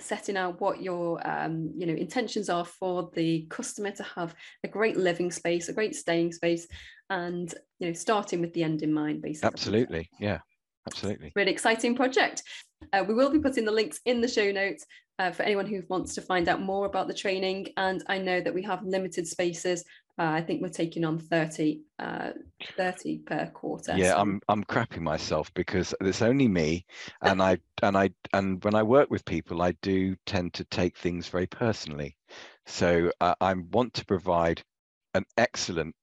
[0.00, 4.34] setting out what your um, you know intentions are for the customer to have
[4.64, 6.66] a great living space a great staying space
[7.10, 10.38] and you know starting with the end in mind basically absolutely yeah
[10.86, 12.42] absolutely really exciting project
[12.92, 14.86] uh, we will be putting the links in the show notes
[15.18, 18.40] uh, for anyone who wants to find out more about the training and i know
[18.40, 19.84] that we have limited spaces
[20.16, 22.30] uh, I think we're taking on 30, uh,
[22.76, 23.96] 30 per quarter.
[23.96, 24.18] Yeah, so.
[24.18, 26.86] I'm I'm crapping myself because it's only me,
[27.22, 30.96] and I and I and when I work with people, I do tend to take
[30.96, 32.16] things very personally.
[32.66, 34.62] So uh, I want to provide
[35.14, 35.96] an excellent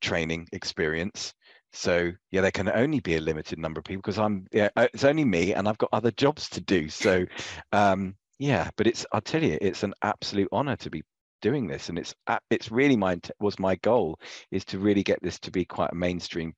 [0.00, 1.32] training experience.
[1.72, 4.88] So yeah, there can only be a limited number of people because I'm yeah, uh,
[4.94, 6.88] it's only me, and I've got other jobs to do.
[6.88, 7.26] So
[7.72, 11.02] um, yeah, but it's I'll tell you, it's an absolute honor to be
[11.42, 12.14] doing this and it's
[12.50, 14.18] it's really my was my goal
[14.50, 16.54] is to really get this to be quite a mainstream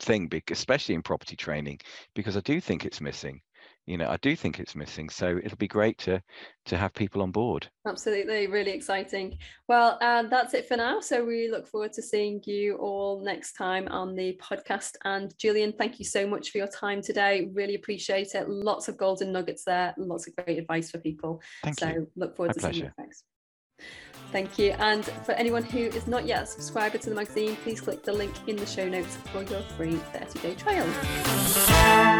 [0.00, 1.78] thing especially in property training
[2.14, 3.40] because i do think it's missing
[3.86, 6.20] you know i do think it's missing so it'll be great to
[6.64, 9.36] to have people on board absolutely really exciting
[9.68, 13.52] well uh, that's it for now so we look forward to seeing you all next
[13.52, 17.74] time on the podcast and julian thank you so much for your time today really
[17.74, 21.88] appreciate it lots of golden nuggets there lots of great advice for people thank so
[21.88, 22.08] you.
[22.16, 22.74] look forward My to pleasure.
[22.74, 23.24] seeing you next
[24.32, 24.70] Thank you.
[24.78, 28.12] And for anyone who is not yet a subscriber to the magazine, please click the
[28.12, 32.10] link in the show notes for your free 30 day trial.